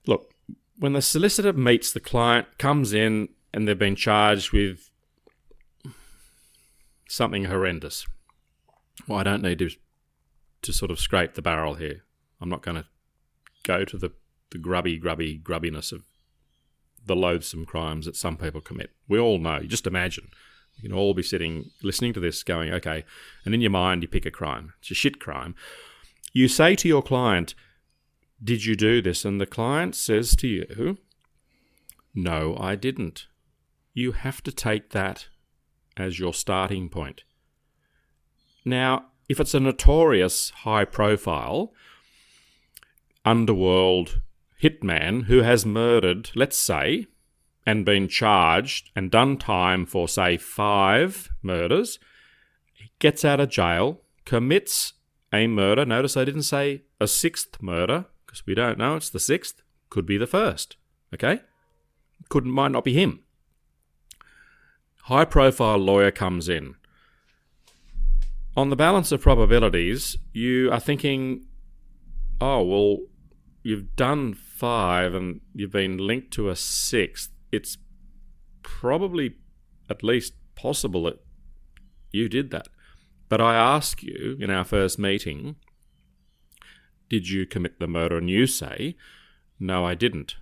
look, 0.06 0.32
when 0.78 0.92
the 0.94 1.02
solicitor 1.02 1.52
meets 1.52 1.92
the 1.92 2.00
client, 2.00 2.58
comes 2.58 2.92
in, 2.92 3.28
and 3.52 3.66
they've 3.66 3.78
been 3.78 3.96
charged 3.96 4.52
with 4.52 4.90
something 7.08 7.44
horrendous. 7.44 8.06
Well, 9.06 9.18
I 9.18 9.22
don't 9.22 9.42
need 9.42 9.58
to 9.58 9.70
to 10.62 10.72
sort 10.72 10.90
of 10.90 11.00
scrape 11.00 11.34
the 11.34 11.42
barrel 11.42 11.74
here. 11.74 12.04
I'm 12.40 12.48
not 12.48 12.62
going 12.62 12.76
to 12.76 12.86
go 13.62 13.84
to 13.84 13.96
the, 13.96 14.12
the 14.50 14.58
grubby, 14.58 14.98
grubby, 14.98 15.38
grubbiness 15.38 15.92
of 15.92 16.02
the 17.06 17.16
loathsome 17.16 17.64
crimes 17.64 18.06
that 18.06 18.16
some 18.16 18.36
people 18.36 18.60
commit. 18.60 18.90
We 19.08 19.18
all 19.18 19.38
know. 19.38 19.60
Just 19.60 19.86
imagine. 19.86 20.28
You 20.76 20.88
can 20.88 20.96
all 20.96 21.14
be 21.14 21.22
sitting 21.22 21.70
listening 21.82 22.12
to 22.14 22.20
this 22.20 22.42
going, 22.42 22.72
okay, 22.72 23.04
and 23.44 23.54
in 23.54 23.60
your 23.60 23.70
mind 23.70 24.02
you 24.02 24.08
pick 24.08 24.26
a 24.26 24.30
crime. 24.30 24.72
It's 24.80 24.90
a 24.90 24.94
shit 24.94 25.20
crime. 25.20 25.54
You 26.32 26.48
say 26.48 26.74
to 26.76 26.88
your 26.88 27.02
client, 27.02 27.54
Did 28.42 28.64
you 28.64 28.76
do 28.76 29.02
this? 29.02 29.24
And 29.24 29.40
the 29.40 29.46
client 29.46 29.94
says 29.94 30.36
to 30.36 30.48
you, 30.48 30.98
No, 32.14 32.56
I 32.58 32.76
didn't. 32.76 33.26
You 33.92 34.12
have 34.12 34.42
to 34.44 34.52
take 34.52 34.90
that 34.90 35.28
as 35.96 36.18
your 36.18 36.32
starting 36.32 36.88
point. 36.88 37.24
Now, 38.64 39.06
if 39.28 39.40
it's 39.40 39.54
a 39.54 39.60
notorious 39.60 40.50
high 40.50 40.84
profile 40.84 41.72
underworld 43.24 44.20
hitman 44.62 45.24
who 45.24 45.42
has 45.42 45.64
murdered, 45.64 46.30
let's 46.34 46.58
say, 46.58 47.06
and 47.66 47.84
been 47.84 48.08
charged 48.08 48.90
and 48.96 49.10
done 49.10 49.36
time 49.36 49.86
for, 49.86 50.08
say, 50.08 50.36
five 50.36 51.30
murders, 51.42 51.98
gets 52.98 53.24
out 53.24 53.40
of 53.40 53.48
jail, 53.48 54.02
commits 54.24 54.94
a 55.32 55.46
murder. 55.46 55.84
Notice 55.84 56.16
I 56.16 56.24
didn't 56.24 56.42
say 56.42 56.82
a 57.00 57.06
sixth 57.06 57.62
murder, 57.62 58.06
because 58.26 58.46
we 58.46 58.54
don't 58.54 58.78
know 58.78 58.96
it's 58.96 59.10
the 59.10 59.20
sixth. 59.20 59.62
Could 59.88 60.06
be 60.06 60.16
the 60.16 60.26
first. 60.26 60.76
Okay? 61.12 61.40
Could 62.28 62.46
might 62.46 62.72
not 62.72 62.84
be 62.84 62.94
him. 62.94 63.20
High 65.04 65.24
profile 65.24 65.78
lawyer 65.78 66.10
comes 66.10 66.48
in. 66.48 66.76
On 68.56 68.68
the 68.68 68.76
balance 68.76 69.12
of 69.12 69.20
probabilities, 69.20 70.16
you 70.32 70.70
are 70.70 70.80
thinking, 70.80 71.46
oh, 72.40 72.62
well, 72.62 72.98
you've 73.62 73.96
done 73.96 74.34
five 74.60 75.14
and 75.14 75.40
you've 75.54 75.72
been 75.72 75.96
linked 75.96 76.32
to 76.32 76.50
a 76.50 76.54
sixth. 76.54 77.30
It's 77.50 77.78
probably 78.62 79.36
at 79.88 80.04
least 80.04 80.34
possible 80.54 81.04
that 81.04 81.24
you 82.12 82.28
did 82.28 82.50
that. 82.50 82.68
But 83.30 83.40
I 83.40 83.54
ask 83.54 84.02
you 84.02 84.36
in 84.38 84.50
our 84.50 84.64
first 84.64 84.98
meeting, 84.98 85.56
did 87.08 87.30
you 87.30 87.46
commit 87.46 87.80
the 87.80 87.86
murder? 87.86 88.18
And 88.18 88.28
you 88.28 88.46
say, 88.46 88.96
no, 89.58 89.86
I 89.86 89.94
didn't. 89.94 90.36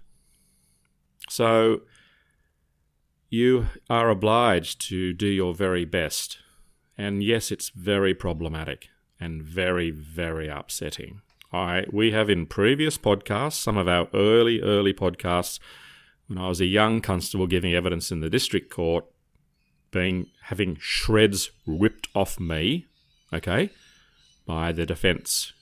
So 1.28 1.83
you 3.31 3.66
are 3.88 4.11
obliged 4.11 4.81
to 4.88 5.12
do 5.12 5.28
your 5.28 5.54
very 5.54 5.85
best. 5.85 6.38
And 6.96 7.22
yes, 7.22 7.52
it's 7.52 7.68
very 7.68 8.14
problematic 8.14 8.88
and 9.20 9.44
very, 9.44 9.92
very 9.92 10.48
upsetting. 10.48 11.20
I 11.52 11.84
we 11.90 12.12
have 12.12 12.28
in 12.28 12.46
previous 12.46 12.98
podcasts, 12.98 13.54
some 13.54 13.76
of 13.76 13.88
our 13.88 14.08
early, 14.12 14.61
early 14.61 14.92
podcasts, 14.92 15.58
when 16.26 16.38
I 16.38 16.48
was 16.48 16.61
a 16.61 16.66
young 16.66 17.00
constable 17.00 17.46
giving 17.46 17.74
evidence 17.74 18.12
in 18.12 18.20
the 18.20 18.30
district 18.30 18.70
court, 18.70 19.06
being 19.90 20.26
having 20.44 20.76
shreds 20.80 21.50
ripped 21.66 22.08
off 22.14 22.38
me, 22.38 22.87
okay, 23.32 23.70
by 24.46 24.72
the 24.72 24.84
defence 24.87 25.52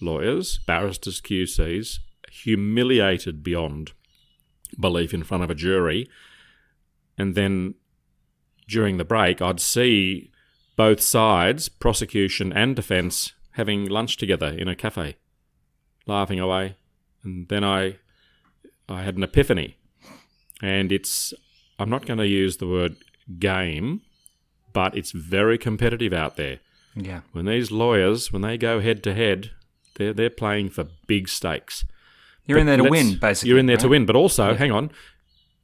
lawyers, 0.00 0.58
barristers, 0.66 1.20
QCs, 1.20 1.98
humiliated 2.30 3.42
beyond 3.42 3.92
belief 4.78 5.14
in 5.14 5.22
front 5.22 5.42
of 5.42 5.50
a 5.50 5.54
jury, 5.54 6.08
and 7.16 7.34
then 7.34 7.74
during 8.68 8.96
the 8.96 9.04
break, 9.04 9.40
I'd 9.40 9.60
see 9.60 10.30
both 10.76 11.00
sides, 11.00 11.68
prosecution 11.68 12.52
and 12.52 12.74
defence, 12.74 13.32
having 13.52 13.86
lunch 13.86 14.16
together 14.16 14.48
in 14.48 14.68
a 14.68 14.74
cafe, 14.74 15.16
laughing 16.06 16.40
away. 16.40 16.76
And 17.22 17.48
then 17.48 17.64
I, 17.64 17.96
I 18.88 19.02
had 19.02 19.16
an 19.16 19.22
epiphany, 19.22 19.76
and 20.62 20.92
it's 20.92 21.32
I'm 21.78 21.90
not 21.90 22.06
going 22.06 22.18
to 22.18 22.26
use 22.26 22.58
the 22.58 22.68
word 22.68 22.96
game, 23.38 24.02
but 24.72 24.96
it's 24.96 25.12
very 25.12 25.58
competitive 25.58 26.12
out 26.12 26.36
there. 26.36 26.60
Yeah. 26.94 27.20
When 27.32 27.46
these 27.46 27.70
lawyers, 27.70 28.32
when 28.32 28.42
they 28.42 28.58
go 28.58 28.80
head 28.80 29.02
to 29.04 29.14
head, 29.14 29.50
they're 29.96 30.12
they're 30.12 30.30
playing 30.30 30.70
for 30.70 30.86
big 31.06 31.28
stakes. 31.28 31.84
You're 32.46 32.58
in 32.58 32.66
there 32.66 32.76
to 32.76 32.84
win, 32.84 33.16
basically. 33.16 33.48
You're 33.48 33.58
in 33.58 33.66
there 33.66 33.78
to 33.78 33.88
win, 33.88 34.04
but 34.04 34.16
also, 34.16 34.54
hang 34.54 34.70
on, 34.70 34.90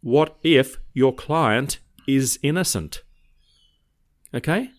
what 0.00 0.38
if 0.42 0.79
your 0.94 1.14
client 1.14 1.79
is 2.07 2.38
innocent? 2.42 3.03
Okay? 4.33 4.70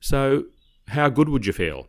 So, 0.00 0.44
how 0.88 1.08
good 1.08 1.28
would 1.28 1.46
you 1.46 1.52
feel? 1.52 1.88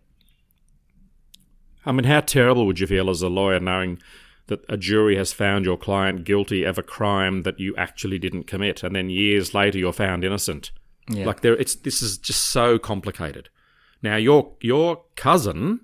I 1.86 1.92
mean, 1.92 2.06
how 2.06 2.22
terrible 2.22 2.66
would 2.66 2.80
you 2.80 2.88
feel 2.88 3.10
as 3.10 3.22
a 3.22 3.30
lawyer 3.30 3.60
knowing 3.60 4.00
that 4.48 4.64
a 4.70 4.78
jury 4.78 5.16
has 5.16 5.32
found 5.34 5.66
your 5.66 5.78
client 5.78 6.24
guilty 6.26 6.64
of 6.64 6.78
a 6.78 6.84
crime 6.84 7.44
that 7.44 7.60
you 7.60 7.76
actually 7.78 8.20
didn't 8.20 8.44
commit, 8.48 8.84
and 8.84 8.96
then 8.96 9.10
years 9.10 9.54
later 9.54 9.78
you're 9.78 9.94
found 9.94 10.24
innocent? 10.24 10.72
Yeah. 11.10 11.26
Like 11.26 11.42
there, 11.42 11.56
it's 11.56 11.76
this 11.76 12.02
is 12.02 12.18
just 12.18 12.44
so 12.48 12.78
complicated. 12.80 13.50
Now 14.02 14.16
your 14.16 14.54
your 14.62 15.04
cousin 15.16 15.82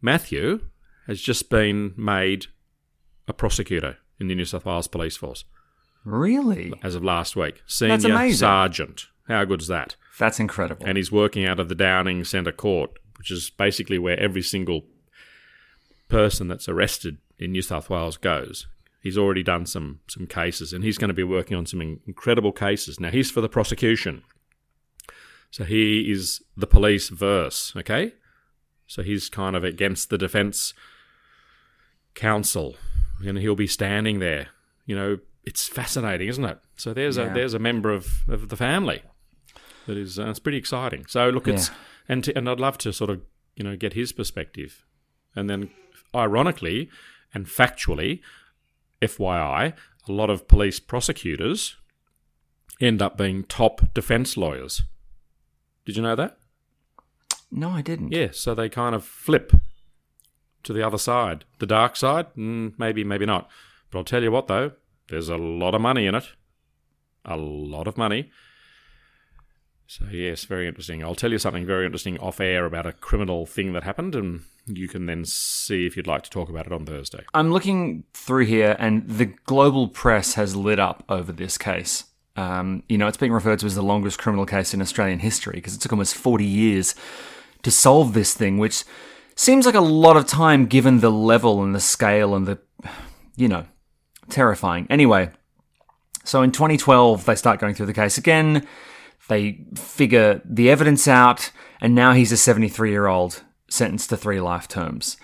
Matthew 0.00 0.60
has 1.06 1.20
just 1.20 1.48
been 1.50 1.94
made 1.96 2.46
a 3.26 3.32
prosecutor 3.32 3.98
in 4.20 4.28
the 4.28 4.34
New 4.34 4.44
South 4.44 4.64
Wales 4.64 4.86
Police 4.86 5.16
Force 5.16 5.44
Really? 6.04 6.72
as 6.82 6.94
of 6.94 7.02
last 7.02 7.36
week. 7.36 7.62
Senior 7.66 7.94
amazing. 8.12 8.38
sergeant. 8.38 9.06
How 9.28 9.44
good's 9.44 9.68
that? 9.68 9.96
That's 10.18 10.38
incredible. 10.38 10.84
And 10.86 10.96
he's 10.98 11.10
working 11.10 11.46
out 11.46 11.58
of 11.58 11.68
the 11.68 11.74
Downing 11.74 12.24
Centre 12.24 12.52
Court, 12.52 12.90
which 13.24 13.30
is 13.30 13.48
basically 13.48 13.98
where 13.98 14.20
every 14.20 14.42
single 14.42 14.84
person 16.10 16.46
that's 16.46 16.68
arrested 16.68 17.16
in 17.38 17.52
New 17.52 17.62
South 17.62 17.88
Wales 17.88 18.18
goes. 18.18 18.66
He's 19.02 19.16
already 19.16 19.42
done 19.42 19.64
some 19.64 20.00
some 20.08 20.26
cases, 20.26 20.74
and 20.74 20.84
he's 20.84 20.98
going 20.98 21.08
to 21.08 21.14
be 21.14 21.22
working 21.24 21.56
on 21.56 21.64
some 21.64 21.80
incredible 22.06 22.52
cases. 22.52 23.00
Now 23.00 23.08
he's 23.10 23.30
for 23.30 23.40
the 23.40 23.48
prosecution, 23.48 24.24
so 25.50 25.64
he 25.64 26.12
is 26.12 26.42
the 26.54 26.66
police 26.66 27.08
verse. 27.08 27.72
Okay, 27.74 28.12
so 28.86 29.02
he's 29.02 29.30
kind 29.30 29.56
of 29.56 29.64
against 29.64 30.10
the 30.10 30.18
defence 30.18 30.74
counsel, 32.14 32.76
and 33.24 33.38
he'll 33.38 33.54
be 33.56 33.66
standing 33.66 34.18
there. 34.18 34.48
You 34.84 34.96
know, 34.96 35.18
it's 35.44 35.66
fascinating, 35.66 36.28
isn't 36.28 36.44
it? 36.44 36.58
So 36.76 36.92
there's 36.92 37.16
Yeah. 37.16 37.30
a 37.30 37.34
there's 37.34 37.54
a 37.54 37.58
member 37.58 37.90
of, 37.90 38.28
of 38.28 38.50
the 38.50 38.56
family 38.56 39.00
that 39.86 39.96
is 39.96 40.18
uh, 40.18 40.28
it's 40.28 40.38
pretty 40.38 40.58
exciting. 40.58 41.06
So 41.06 41.28
look, 41.30 41.48
it's 41.48 41.68
Yeah. 41.68 41.74
and 42.08 42.24
to, 42.24 42.36
and 42.36 42.48
I'd 42.48 42.60
love 42.60 42.78
to 42.78 42.92
sort 42.92 43.10
of 43.10 43.20
you 43.56 43.64
know 43.64 43.76
get 43.76 43.92
his 43.94 44.12
perspective, 44.12 44.84
and 45.36 45.48
then 45.50 45.70
ironically 46.14 46.88
and 47.32 47.46
factually, 47.46 48.20
FYI, 49.02 49.72
a 50.08 50.12
lot 50.12 50.30
of 50.30 50.46
police 50.48 50.78
prosecutors 50.80 51.76
end 52.80 53.02
up 53.02 53.16
being 53.16 53.44
top 53.44 53.92
defence 53.94 54.36
lawyers. 54.36 54.82
Did 55.84 55.96
you 55.96 56.02
know 56.02 56.16
that? 56.16 56.38
no, 57.50 57.70
I 57.70 57.82
didn't. 57.82 58.10
Yeah, 58.12 58.28
so 58.32 58.52
they 58.54 58.68
kind 58.68 58.94
of 58.96 59.04
flip 59.04 59.52
to 60.64 60.72
the 60.72 60.84
other 60.84 60.98
side. 60.98 61.44
The 61.60 61.66
dark 61.66 61.94
side? 61.94 62.26
Mm, 62.36 62.72
maybe, 62.78 63.04
maybe 63.04 63.26
not. 63.26 63.48
But 63.90 63.98
I'll 63.98 64.04
tell 64.04 64.22
you 64.24 64.32
what, 64.32 64.48
though, 64.48 64.72
there's 65.08 65.28
a 65.28 65.36
lot 65.36 65.72
of 65.74 65.80
money 65.80 66.06
in 66.06 66.16
it. 66.16 66.24
A 67.24 67.36
lot 67.36 67.86
of 67.86 67.96
money. 67.96 68.32
So, 69.86 70.06
yes, 70.10 70.44
very 70.44 70.66
interesting. 70.66 71.04
I'll 71.04 71.14
tell 71.14 71.30
you 71.30 71.38
something 71.38 71.66
very 71.66 71.84
interesting 71.84 72.18
off 72.18 72.40
air 72.40 72.64
about 72.64 72.86
a 72.86 72.92
criminal 72.92 73.46
thing 73.46 73.72
that 73.74 73.82
happened, 73.82 74.14
and 74.14 74.44
you 74.66 74.88
can 74.88 75.06
then 75.06 75.24
see 75.24 75.86
if 75.86 75.96
you'd 75.96 76.06
like 76.06 76.22
to 76.22 76.30
talk 76.30 76.48
about 76.48 76.66
it 76.66 76.72
on 76.72 76.86
Thursday. 76.86 77.24
I'm 77.34 77.52
looking 77.52 78.04
through 78.14 78.46
here, 78.46 78.76
and 78.78 79.06
the 79.08 79.26
global 79.26 79.88
press 79.88 80.34
has 80.34 80.56
lit 80.56 80.78
up 80.78 81.04
over 81.08 81.32
this 81.32 81.58
case. 81.58 82.04
Um, 82.36 82.82
you 82.88 82.98
know, 82.98 83.06
it's 83.06 83.16
being 83.16 83.32
referred 83.32 83.60
to 83.60 83.66
as 83.66 83.74
the 83.74 83.82
longest 83.82 84.18
criminal 84.18 84.46
case 84.46 84.74
in 84.74 84.80
Australian 84.80 85.20
history 85.20 85.54
because 85.54 85.74
it 85.74 85.80
took 85.80 85.92
almost 85.92 86.16
40 86.16 86.44
years 86.44 86.94
to 87.62 87.70
solve 87.70 88.12
this 88.12 88.34
thing, 88.34 88.58
which 88.58 88.84
seems 89.36 89.66
like 89.66 89.74
a 89.74 89.80
lot 89.80 90.16
of 90.16 90.26
time 90.26 90.66
given 90.66 91.00
the 91.00 91.12
level 91.12 91.62
and 91.62 91.74
the 91.74 91.80
scale 91.80 92.34
and 92.34 92.46
the, 92.46 92.58
you 93.36 93.48
know, 93.48 93.66
terrifying. 94.30 94.86
Anyway, 94.90 95.30
so 96.24 96.42
in 96.42 96.50
2012, 96.50 97.24
they 97.24 97.34
start 97.34 97.60
going 97.60 97.74
through 97.74 97.86
the 97.86 97.92
case 97.92 98.18
again. 98.18 98.66
They 99.28 99.64
figure 99.74 100.42
the 100.44 100.70
evidence 100.70 101.08
out, 101.08 101.50
and 101.80 101.94
now 101.94 102.12
he's 102.12 102.32
a 102.32 102.36
73 102.36 102.90
year 102.90 103.06
old 103.06 103.42
sentenced 103.68 104.10
to 104.10 104.16
three 104.16 104.40
life 104.40 104.68
terms. 104.68 105.16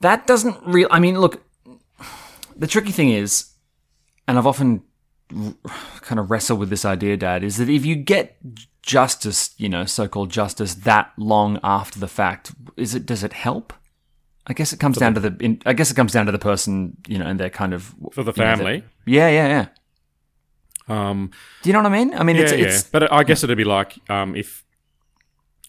That 0.00 0.26
doesn't 0.26 0.56
really. 0.64 0.90
I 0.90 0.98
mean, 0.98 1.20
look, 1.20 1.42
the 2.56 2.66
tricky 2.66 2.90
thing 2.92 3.10
is, 3.10 3.52
and 4.26 4.38
I've 4.38 4.46
often 4.46 4.82
r- 5.36 5.54
kind 6.00 6.18
of 6.18 6.30
wrestled 6.30 6.58
with 6.58 6.70
this 6.70 6.84
idea, 6.84 7.16
Dad, 7.16 7.44
is 7.44 7.56
that 7.58 7.68
if 7.68 7.84
you 7.84 7.94
get 7.96 8.36
justice, 8.82 9.54
you 9.58 9.68
know, 9.68 9.84
so-called 9.84 10.30
justice, 10.30 10.74
that 10.74 11.12
long 11.16 11.60
after 11.62 12.00
the 12.00 12.08
fact, 12.08 12.52
is 12.76 12.94
it 12.94 13.06
does 13.06 13.22
it 13.22 13.32
help? 13.32 13.72
I 14.46 14.54
guess 14.54 14.72
it 14.72 14.80
comes 14.80 14.96
down 14.98 15.14
to 15.14 15.20
the. 15.20 15.36
In, 15.38 15.62
I 15.64 15.72
guess 15.72 15.90
it 15.90 15.94
comes 15.94 16.12
down 16.12 16.26
to 16.26 16.32
the 16.32 16.38
person, 16.38 16.96
you 17.06 17.18
know, 17.18 17.26
and 17.26 17.38
their 17.38 17.50
kind 17.50 17.72
of 17.72 17.94
For 18.10 18.24
the 18.24 18.30
know, 18.32 18.36
family. 18.36 18.82
the- 19.04 19.12
yeah, 19.12 19.28
yeah, 19.28 19.46
yeah. 19.48 19.66
Um, 20.88 21.30
Do 21.62 21.68
you 21.68 21.72
know 21.72 21.80
what 21.80 21.92
I 21.92 22.04
mean? 22.04 22.14
I 22.14 22.22
mean, 22.22 22.36
yeah, 22.36 22.42
it's, 22.42 22.52
yeah. 22.52 22.66
it's 22.66 22.82
But 22.84 23.12
I 23.12 23.22
guess 23.22 23.44
it'd 23.44 23.56
be 23.56 23.64
like 23.64 23.98
um, 24.10 24.34
if 24.34 24.64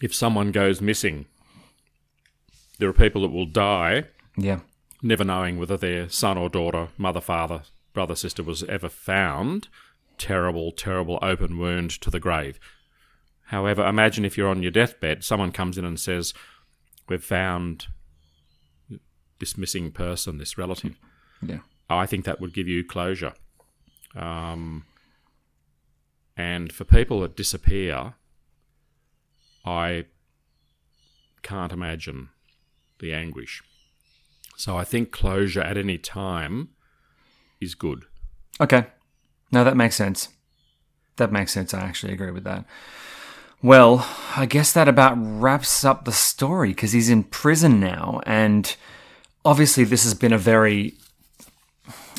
if 0.01 0.13
someone 0.13 0.51
goes 0.51 0.81
missing, 0.81 1.25
there 2.79 2.89
are 2.89 2.93
people 2.93 3.21
that 3.21 3.29
will 3.29 3.45
die 3.45 4.05
yeah, 4.35 4.59
never 5.01 5.23
knowing 5.23 5.59
whether 5.59 5.77
their 5.77 6.09
son 6.09 6.37
or 6.37 6.49
daughter, 6.49 6.89
mother, 6.97 7.21
father, 7.21 7.61
brother, 7.93 8.15
sister 8.15 8.43
was 8.43 8.63
ever 8.63 8.89
found. 8.89 9.67
Terrible, 10.17 10.71
terrible 10.71 11.17
open 11.21 11.57
wound 11.57 11.89
to 12.01 12.09
the 12.11 12.19
grave. 12.19 12.59
However, 13.47 13.85
imagine 13.85 14.25
if 14.25 14.37
you're 14.37 14.49
on 14.49 14.61
your 14.61 14.71
deathbed, 14.71 15.23
someone 15.23 15.51
comes 15.51 15.77
in 15.77 15.85
and 15.85 15.99
says, 15.99 16.33
We've 17.09 17.23
found 17.23 17.87
this 19.39 19.57
missing 19.57 19.91
person, 19.91 20.37
this 20.37 20.57
relative. 20.57 20.97
yeah. 21.41 21.59
I 21.89 22.05
think 22.05 22.25
that 22.25 22.39
would 22.39 22.53
give 22.53 22.67
you 22.67 22.83
closure. 22.83 23.33
Um, 24.15 24.85
and 26.35 26.71
for 26.71 26.83
people 26.83 27.21
that 27.21 27.35
disappear, 27.35 28.15
I 29.65 30.05
can't 31.41 31.71
imagine 31.71 32.29
the 32.99 33.13
anguish. 33.13 33.61
So 34.55 34.77
I 34.77 34.83
think 34.83 35.11
closure 35.11 35.61
at 35.61 35.77
any 35.77 35.97
time 35.97 36.69
is 37.59 37.75
good. 37.75 38.05
Okay. 38.59 38.85
No, 39.51 39.63
that 39.63 39.77
makes 39.77 39.95
sense. 39.95 40.29
That 41.17 41.31
makes 41.31 41.51
sense. 41.51 41.73
I 41.73 41.81
actually 41.81 42.13
agree 42.13 42.31
with 42.31 42.43
that. 42.43 42.65
Well, 43.61 44.05
I 44.35 44.45
guess 44.45 44.73
that 44.73 44.87
about 44.87 45.15
wraps 45.17 45.85
up 45.85 46.05
the 46.05 46.11
story 46.11 46.69
because 46.69 46.91
he's 46.91 47.09
in 47.09 47.23
prison 47.23 47.79
now, 47.79 48.21
and 48.25 48.75
obviously 49.45 49.85
this 49.85 50.03
has 50.03 50.13
been 50.13 50.33
a 50.33 50.37
very, 50.37 50.95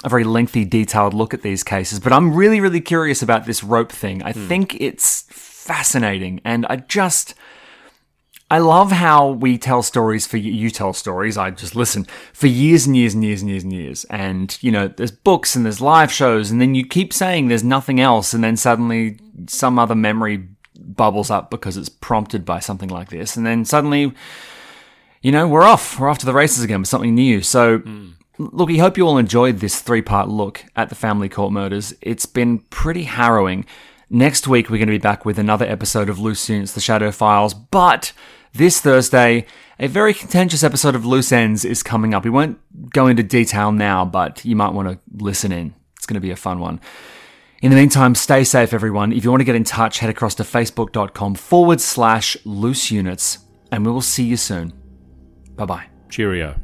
a 0.04 0.08
very 0.08 0.22
lengthy, 0.22 0.64
detailed 0.64 1.14
look 1.14 1.34
at 1.34 1.42
these 1.42 1.64
cases. 1.64 1.98
But 1.98 2.12
I'm 2.12 2.34
really, 2.34 2.60
really 2.60 2.80
curious 2.80 3.22
about 3.22 3.46
this 3.46 3.64
rope 3.64 3.90
thing. 3.90 4.22
I 4.22 4.32
hmm. 4.32 4.46
think 4.46 4.76
it's 4.80 5.22
fascinating, 5.30 6.40
and 6.44 6.66
I 6.66 6.76
just. 6.76 7.34
I 8.50 8.58
love 8.58 8.92
how 8.92 9.30
we 9.30 9.56
tell 9.56 9.82
stories 9.82 10.26
for 10.26 10.36
you. 10.36 10.52
You 10.52 10.70
tell 10.70 10.92
stories. 10.92 11.38
I 11.38 11.50
just 11.50 11.74
listen 11.74 12.06
for 12.34 12.46
years 12.46 12.86
and 12.86 12.94
years 12.94 13.14
and 13.14 13.24
years 13.24 13.40
and 13.40 13.50
years 13.50 13.64
and 13.64 13.72
years. 13.72 14.04
And, 14.10 14.56
you 14.60 14.70
know, 14.70 14.86
there's 14.86 15.10
books 15.10 15.56
and 15.56 15.64
there's 15.64 15.80
live 15.80 16.12
shows. 16.12 16.50
And 16.50 16.60
then 16.60 16.74
you 16.74 16.86
keep 16.86 17.12
saying 17.14 17.48
there's 17.48 17.64
nothing 17.64 18.00
else. 18.00 18.34
And 18.34 18.44
then 18.44 18.56
suddenly 18.58 19.18
some 19.48 19.78
other 19.78 19.94
memory 19.94 20.46
bubbles 20.78 21.30
up 21.30 21.50
because 21.50 21.78
it's 21.78 21.88
prompted 21.88 22.44
by 22.44 22.60
something 22.60 22.90
like 22.90 23.08
this. 23.08 23.36
And 23.36 23.46
then 23.46 23.64
suddenly, 23.64 24.12
you 25.22 25.32
know, 25.32 25.48
we're 25.48 25.62
off. 25.62 25.98
We're 25.98 26.10
off 26.10 26.18
to 26.18 26.26
the 26.26 26.34
races 26.34 26.62
again 26.62 26.80
with 26.80 26.88
something 26.88 27.14
new. 27.14 27.40
So, 27.40 27.78
hmm. 27.78 28.10
Look, 28.38 28.68
we 28.68 28.79
hope 28.79 28.97
you 28.97 29.07
all 29.07 29.18
enjoyed 29.18 29.61
this 29.61 29.81
three 29.81 30.03
part 30.03 30.29
look 30.29 30.64
at 30.77 30.88
the 30.88 30.94
family 30.94 31.29
court 31.29 31.53
murders. 31.53 31.94
It's 32.01 32.27
been 32.27 32.61
pretty 32.70 33.05
harrowing. 33.05 33.66
Next 34.11 34.47
week, 34.47 34.68
we're 34.68 34.79
going 34.79 34.88
to 34.88 34.92
be 34.92 34.99
back 34.99 35.25
with 35.25 35.38
another 35.38 35.66
episode 35.66 36.09
of 36.09 36.18
Loose 36.18 36.49
Units, 36.49 36.73
The 36.73 36.81
Shadow 36.81 37.11
Files. 37.11 37.55
But 37.55 38.12
this 38.53 38.81
Thursday, 38.81 39.47
a 39.79 39.88
very 39.88 40.14
contentious 40.14 40.62
episode 40.62 40.94
of 40.94 41.05
Loose 41.05 41.33
Ends 41.33 41.64
is 41.64 41.83
coming 41.83 42.14
up. 42.14 42.25
We 42.25 42.31
won't 42.31 42.59
go 42.90 43.07
into 43.07 43.23
detail 43.23 43.73
now, 43.73 44.05
but 44.05 44.44
you 44.44 44.55
might 44.57 44.73
want 44.73 44.88
to 44.88 44.99
listen 45.16 45.51
in. 45.51 45.75
It's 45.97 46.07
going 46.07 46.14
to 46.14 46.20
be 46.20 46.31
a 46.31 46.37
fun 46.37 46.61
one. 46.61 46.81
In 47.62 47.70
the 47.70 47.77
meantime, 47.77 48.14
stay 48.14 48.44
safe, 48.44 48.75
everyone. 48.75 49.12
If 49.12 49.25
you 49.25 49.31
want 49.31 49.40
to 49.40 49.44
get 49.44 49.55
in 49.55 49.64
touch, 49.64 49.99
head 49.99 50.11
across 50.11 50.35
to 50.37 50.42
facebook.com 50.42 51.35
forward 51.37 51.81
slash 51.81 52.37
loose 52.44 52.90
units, 52.90 53.38
and 53.73 53.87
we 53.87 53.90
will 53.90 54.03
see 54.03 54.25
you 54.25 54.37
soon. 54.37 54.74
Bye 55.57 55.64
bye. 55.64 55.87
Cheerio. 56.11 56.63